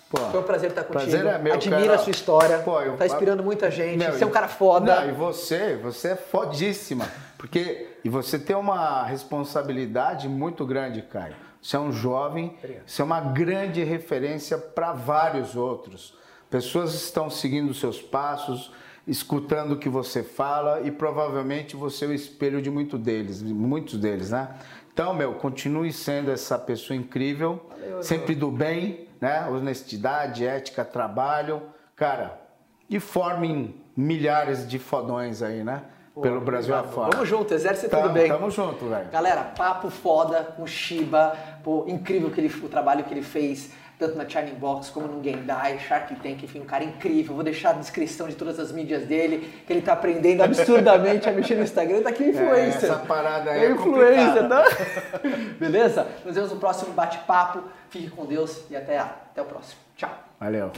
Pô, 0.09 0.17
foi 0.17 0.39
um 0.39 0.43
prazer 0.43 0.69
estar 0.69 0.83
contigo. 0.83 1.09
Prazer 1.09 1.25
é 1.25 1.37
meu, 1.37 1.53
Admira 1.53 1.81
cara. 1.81 1.95
a 1.95 1.97
sua 1.97 2.11
história. 2.11 2.59
Pô, 2.59 2.81
eu, 2.81 2.95
tá 2.95 3.05
inspirando 3.05 3.43
muita 3.43 3.69
gente. 3.69 3.97
Meu, 3.97 4.13
você 4.13 4.23
é 4.23 4.27
um 4.27 4.31
cara 4.31 4.47
foda. 4.47 5.01
Não, 5.01 5.09
e 5.09 5.11
você, 5.11 5.75
você 5.75 6.09
é 6.09 6.15
fodíssima. 6.15 7.09
Porque 7.37 7.87
e 8.03 8.09
você 8.09 8.39
tem 8.39 8.55
uma 8.55 9.03
responsabilidade 9.03 10.29
muito 10.29 10.65
grande, 10.65 11.01
Caio. 11.01 11.35
Você 11.61 11.75
é 11.75 11.79
um 11.79 11.91
jovem, 11.91 12.55
Obrigado. 12.57 12.83
você 12.87 13.01
é 13.01 13.05
uma 13.05 13.19
grande 13.19 13.83
referência 13.83 14.57
para 14.57 14.93
vários 14.93 15.55
outros. 15.55 16.17
Pessoas 16.49 16.93
estão 16.93 17.29
seguindo 17.29 17.73
seus 17.73 18.01
passos, 18.01 18.71
escutando 19.07 19.71
o 19.71 19.77
que 19.77 19.87
você 19.87 20.21
fala 20.21 20.81
e 20.81 20.91
provavelmente 20.91 21.75
você 21.75 22.05
é 22.05 22.07
o 22.09 22.13
espelho 22.13 22.61
de 22.61 22.69
muito 22.69 22.97
deles, 22.97 23.41
muitos 23.41 23.97
deles, 23.97 24.31
né? 24.31 24.49
Então, 24.93 25.13
meu, 25.13 25.33
continue 25.35 25.93
sendo 25.93 26.31
essa 26.31 26.57
pessoa 26.57 26.97
incrível, 26.97 27.65
Valeu, 27.69 28.03
sempre 28.03 28.35
do 28.35 28.51
bem, 28.51 29.07
né? 29.21 29.47
Honestidade, 29.47 30.45
ética, 30.45 30.83
trabalho, 30.83 31.61
cara, 31.95 32.41
e 32.89 32.99
formem 32.99 33.75
milhares 33.95 34.67
de 34.67 34.77
fodões 34.79 35.41
aí, 35.41 35.63
né? 35.63 35.83
Pô, 36.13 36.21
Pelo 36.21 36.41
Brasil 36.41 36.75
afora. 36.75 37.11
Tamo 37.11 37.25
junto, 37.25 37.53
exército 37.53 37.95
tudo 37.95 38.09
bem. 38.09 38.27
Tamo 38.27 38.49
junto, 38.49 38.87
velho. 38.87 39.07
Galera, 39.11 39.43
papo 39.55 39.91
foda 39.91 40.43
com 40.43 40.65
Shiba, 40.65 41.37
pô, 41.67 41.83
incrível 41.85 42.31
que 42.31 42.39
ele, 42.39 42.47
o 42.63 42.69
trabalho 42.69 43.03
que 43.03 43.13
ele 43.13 43.21
fez 43.21 43.71
tanto 43.99 44.17
na 44.17 44.25
Shining 44.25 44.53
Box 44.53 44.89
como 44.89 45.05
no 45.05 45.21
Gendai, 45.21 45.77
Shark 45.79 46.15
Tank, 46.15 46.41
enfim, 46.41 46.61
um 46.61 46.65
cara 46.65 46.85
incrível. 46.85 47.35
Vou 47.35 47.43
deixar 47.43 47.71
a 47.71 47.73
descrição 47.73 48.29
de 48.29 48.35
todas 48.35 48.57
as 48.57 48.71
mídias 48.71 49.03
dele, 49.03 49.53
que 49.65 49.73
ele 49.73 49.81
tá 49.81 49.91
aprendendo 49.91 50.43
absurdamente 50.43 51.27
a 51.27 51.33
mexer 51.33 51.55
no 51.55 51.63
Instagram, 51.63 52.03
tá 52.03 52.09
aqui 52.09 52.23
influencer. 52.23 52.89
É, 52.89 52.93
essa 52.93 52.99
parada 52.99 53.51
aí 53.51 53.63
é, 53.63 53.65
é 53.65 53.71
influencer, 53.71 54.47
tá? 54.47 54.63
Beleza? 55.59 56.07
Nos 56.23 56.35
vemos 56.35 56.51
no 56.51 56.57
próximo 56.57 56.93
bate-papo. 56.93 57.63
Fique 57.89 58.09
com 58.11 58.25
Deus 58.25 58.61
e 58.69 58.75
até, 58.77 58.99
até 58.99 59.41
o 59.41 59.45
próximo. 59.45 59.81
Tchau. 59.97 60.11
Valeu. 60.39 60.71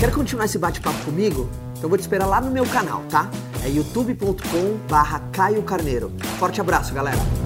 Quer 0.00 0.12
continuar 0.12 0.46
esse 0.46 0.58
bate-papo 0.58 1.04
comigo? 1.04 1.48
Então 1.80 1.88
vou 1.88 1.96
te 1.96 2.02
esperar 2.02 2.26
lá 2.26 2.42
no 2.42 2.50
meu 2.50 2.66
canal, 2.66 3.02
tá? 3.08 3.26
É 3.64 3.68
youtube.com 3.70 4.76
barra 4.86 5.18
Caio 5.32 5.62
Carneiro. 5.62 6.12
Forte 6.38 6.60
abraço, 6.60 6.92
galera! 6.92 7.39